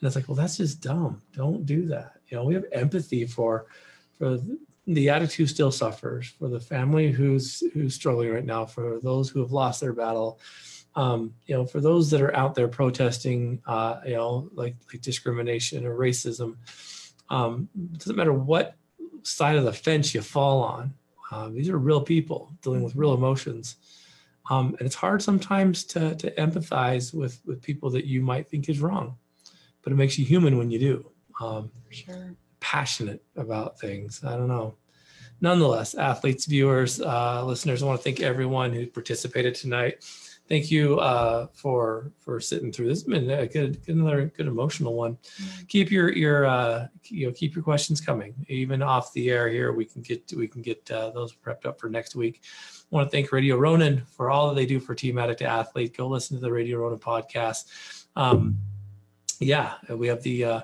[0.00, 1.22] and it's like, well, that's just dumb.
[1.32, 2.12] Don't do that.
[2.28, 3.66] You know, we have empathy for
[4.18, 4.38] for
[4.86, 9.30] the addict who still suffers, for the family who's who's struggling right now, for those
[9.30, 10.38] who have lost their battle,
[10.96, 15.02] um, you know, for those that are out there protesting, uh, you know, like like
[15.02, 16.56] discrimination or racism.
[17.30, 18.76] Um, it doesn't matter what
[19.22, 20.94] side of the fence you fall on.
[21.34, 23.76] Um, these are real people dealing with real emotions,
[24.50, 28.68] um, and it's hard sometimes to to empathize with with people that you might think
[28.68, 29.16] is wrong,
[29.82, 31.10] but it makes you human when you do.
[31.40, 34.24] Um, sure passionate about things.
[34.24, 34.74] I don't know.
[35.42, 40.02] Nonetheless, athletes, viewers, uh, listeners, I want to thank everyone who participated tonight.
[40.46, 43.00] Thank you uh, for for sitting through this.
[43.00, 45.16] It's been a good, another good emotional one.
[45.68, 48.34] Keep your your uh, you know keep your questions coming.
[48.48, 51.80] Even off the air here, we can get we can get uh, those prepped up
[51.80, 52.42] for next week.
[52.44, 55.96] I want to thank Radio Ronan for all that they do for Team Addict Athlete.
[55.96, 57.64] Go listen to the Radio Ronan podcast.
[58.14, 58.58] Um,
[59.40, 60.60] yeah, we have the uh,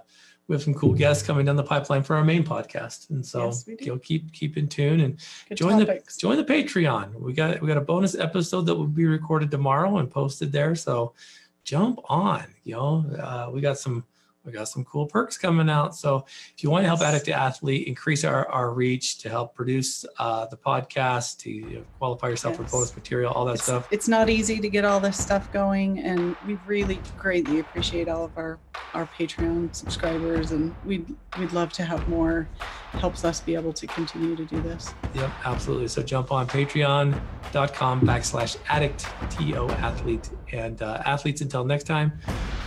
[0.50, 3.46] we have some cool guests coming down the pipeline for our main podcast, and so
[3.46, 5.16] Yes, you know keep keep in tune and
[5.48, 7.14] good join topics the join the Patreon.
[7.14, 10.74] We got we got a bonus episode that will be recorded tomorrow and posted there.
[10.74, 11.14] So
[11.62, 13.04] jump on, you know.
[13.16, 14.04] Uh, we got some
[14.44, 15.94] we got some cool perks coming out.
[15.94, 16.24] So
[16.56, 20.04] if you want to help Addict to Athlete increase our, our reach to help produce
[20.18, 22.70] uh, the podcast, to you know, qualify yourself Yes.
[22.70, 23.86] for bonus material, all that it's, stuff.
[23.90, 28.24] it's not easy to get all this stuff going and we really greatly appreciate all
[28.24, 28.58] of our
[28.94, 31.06] our patreon subscribers and we'd
[31.38, 32.48] we'd love to have more
[32.92, 35.88] helps us be able to continue to do this Yep, absolutely.
[35.88, 42.12] So jump on patreon.com backslash addict to athlete and uh, athletes until next time,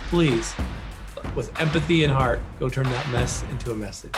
[0.08, 0.54] please,
[1.34, 4.14] with empathy and heart, go turn that mess into a message.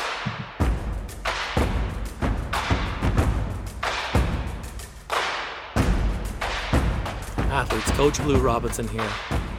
[7.56, 9.10] Athletes, Coach Blu Robinson here.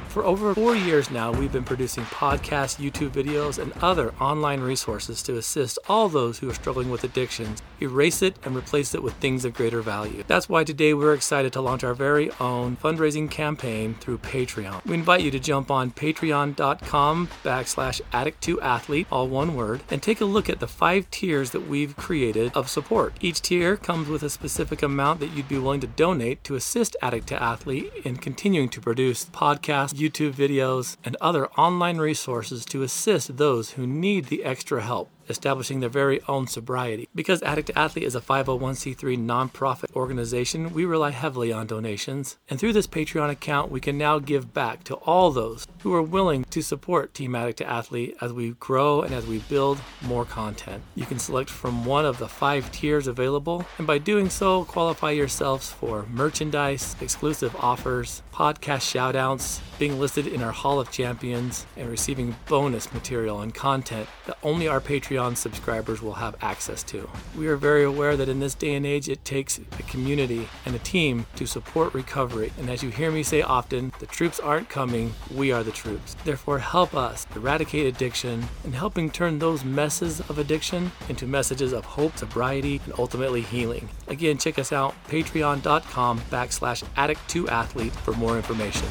[0.09, 5.21] For over four years now, we've been producing podcasts, YouTube videos, and other online resources
[5.23, 9.13] to assist all those who are struggling with addictions erase it, and replace it with
[9.15, 10.23] things of greater value.
[10.27, 14.85] That's why today we're excited to launch our very own fundraising campaign through Patreon.
[14.85, 20.25] We invite you to jump on patreon.com backslash addict2athlete, all one word, and take a
[20.25, 23.13] look at the five tiers that we've created of support.
[23.21, 26.95] Each tier comes with a specific amount that you'd be willing to donate to assist
[27.01, 32.83] Addict to Athlete in continuing to produce podcasts, YouTube videos, and other online resources to
[32.83, 37.07] assist those who need the extra help establishing their very own sobriety.
[37.13, 42.37] Because Addict to Athlete is a 501c3 nonprofit organization, we rely heavily on donations.
[42.49, 46.01] And through this Patreon account, we can now give back to all those who are
[46.01, 50.25] willing to support Team Addict to Athlete as we grow and as we build more
[50.25, 50.83] content.
[50.95, 55.11] You can select from one of the five tiers available, and by doing so, qualify
[55.11, 61.89] yourselves for merchandise, exclusive offers, podcast shoutouts, being listed in our Hall of Champions, and
[61.89, 64.81] receiving bonus material and content that only our
[65.17, 67.09] Patreon subscribers will have access to.
[67.35, 70.75] We are very aware that in this day and age, it takes a community and
[70.75, 72.53] a team to support recovery.
[72.59, 76.15] And as you hear me say often, the troops aren't coming, we are the troops.
[76.23, 81.85] Therefore, help us eradicate addiction and helping turn those messes of addiction into messages of
[81.85, 83.89] hope, sobriety, and ultimately healing.
[84.07, 88.87] Again, check us out, patreon.com backslash addict2athlete for more information.